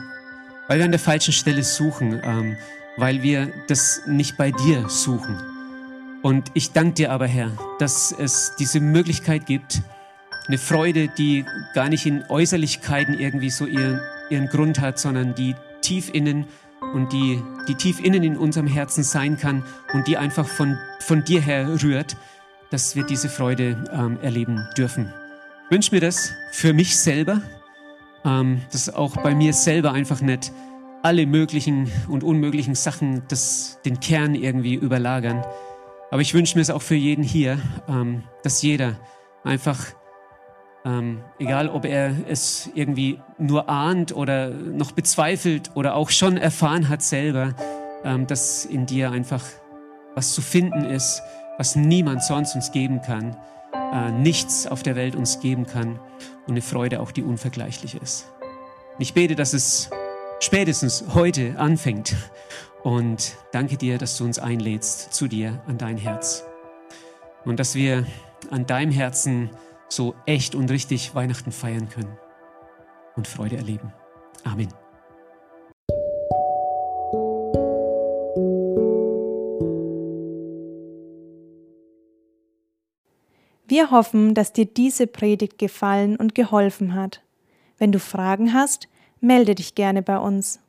weil 0.67 0.79
wir 0.79 0.86
an 0.86 0.91
der 0.91 0.99
falschen 0.99 1.34
Stelle 1.34 1.63
suchen, 1.63 2.19
ähm, 2.23 2.57
weil 2.97 3.21
wir 3.21 3.51
das 3.67 4.01
nicht 4.07 4.38
bei 4.38 4.51
dir 4.51 4.89
suchen. 4.89 5.51
Und 6.23 6.51
ich 6.53 6.71
danke 6.71 6.93
dir 6.93 7.12
aber, 7.12 7.27
Herr, 7.27 7.51
dass 7.79 8.12
es 8.12 8.53
diese 8.60 8.79
Möglichkeit 8.79 9.45
gibt, 9.45 9.81
eine 10.47 10.57
Freude, 10.57 11.07
die 11.07 11.45
gar 11.73 11.89
nicht 11.89 12.05
in 12.05 12.23
Äußerlichkeiten 12.29 13.19
irgendwie 13.19 13.49
so 13.49 13.65
ihren, 13.65 13.99
ihren 14.29 14.47
Grund 14.47 14.79
hat, 14.79 14.99
sondern 14.99 15.36
die 15.36 15.55
tief 15.81 16.13
innen 16.13 16.45
und 16.93 17.12
die, 17.13 17.41
die 17.67 17.75
tief 17.75 17.99
innen 17.99 18.23
in 18.23 18.38
unserem 18.38 18.67
Herzen 18.67 19.03
sein 19.03 19.38
kann 19.38 19.63
und 19.93 20.07
die 20.07 20.17
einfach 20.17 20.47
von, 20.47 20.77
von 20.99 21.23
dir 21.23 21.41
her 21.41 21.81
rührt 21.81 22.15
dass 22.71 22.95
wir 22.95 23.03
diese 23.03 23.29
Freude 23.29 23.77
ähm, 23.93 24.17
erleben 24.23 24.67
dürfen. 24.75 25.13
Ich 25.65 25.71
wünsche 25.71 25.93
mir 25.93 26.01
das 26.01 26.31
für 26.51 26.73
mich 26.73 26.97
selber, 26.97 27.41
ähm, 28.25 28.62
dass 28.71 28.89
auch 28.89 29.17
bei 29.17 29.36
mir 29.36 29.53
selber 29.53 29.91
einfach 29.91 30.21
nicht 30.21 30.51
alle 31.03 31.25
möglichen 31.25 31.91
und 32.07 32.23
unmöglichen 32.23 32.75
Sachen 32.75 33.23
das, 33.27 33.79
den 33.86 33.99
Kern 33.99 34.36
irgendwie 34.36 34.75
überlagern. 34.75 35.43
Aber 36.12 36.21
ich 36.21 36.34
wünsche 36.34 36.56
mir 36.58 36.62
es 36.62 36.69
auch 36.69 36.82
für 36.82 36.95
jeden 36.95 37.24
hier, 37.24 37.58
ähm, 37.88 38.24
dass 38.43 38.62
jeder 38.62 38.97
einfach, 39.45 39.80
ähm, 40.84 41.24
egal 41.39 41.69
ob 41.69 41.86
er 41.86 42.13
es 42.28 42.69
irgendwie 42.76 43.19
nur 43.38 43.69
ahnt 43.69 44.13
oder 44.13 44.50
noch 44.50 44.91
bezweifelt 44.91 45.71
oder 45.74 45.95
auch 45.95 46.10
schon 46.10 46.36
erfahren 46.36 46.89
hat 46.89 47.02
selber, 47.02 47.56
ähm, 48.04 48.28
dass 48.28 48.65
in 48.65 48.86
dir 48.86 49.12
einfach 49.12 49.43
was 50.13 50.34
zu 50.34 50.41
finden 50.41 50.84
ist, 50.84 51.21
was 51.58 51.78
niemand 51.78 52.24
sonst 52.24 52.56
uns 52.56 52.74
geben 52.74 53.02
kann, 53.02 53.38
äh, 53.93 54.12
nichts 54.12 54.67
auf 54.67 54.84
der 54.84 54.97
Welt 54.97 55.15
uns 55.15 55.39
geben 55.39 55.65
kann 55.65 55.97
und 56.45 56.52
eine 56.52 56.62
Freude 56.62 57.00
auch, 57.00 57.12
die 57.12 57.24
unvergleichlich 57.24 57.95
ist. 57.95 58.30
Und 58.95 59.02
ich 59.02 59.13
bete, 59.13 59.36
dass 59.36 59.54
es 59.54 59.89
spätestens 60.41 61.06
heute 61.13 61.58
anfängt 61.58 62.15
und 62.84 63.38
danke 63.52 63.78
dir, 63.78 63.98
dass 63.98 64.17
du 64.17 64.26
uns 64.26 64.39
einlädst 64.39 65.13
zu 65.13 65.28
dir 65.28 65.62
an 65.67 65.78
dein 65.78 65.98
Herz 65.98 66.44
und 67.46 67.60
dass 67.60 67.76
wir 67.76 68.06
an 68.50 68.65
deinem 68.65 68.91
Herzen 68.91 69.50
so 69.89 70.15
echt 70.26 70.56
und 70.56 70.72
richtig 70.72 71.13
Weihnachten 71.15 71.52
feiern 71.52 71.89
können 71.89 72.17
und 73.15 73.28
Freude 73.28 73.58
erleben. 73.58 73.94
Amen. 74.44 74.70
Wir 83.67 83.89
hoffen, 83.91 84.34
dass 84.34 84.52
dir 84.52 84.65
diese 84.65 85.08
Predigt 85.08 85.58
gefallen 85.58 86.17
und 86.17 86.36
geholfen 86.36 86.94
hat. 86.94 87.22
Wenn 87.78 87.91
du 87.91 88.00
Fragen 88.00 88.54
hast, 88.54 88.89
melde 89.22 89.56
dich 89.56 89.76
gerne 89.76 90.02
bei 90.02 90.17
uns. 90.17 90.60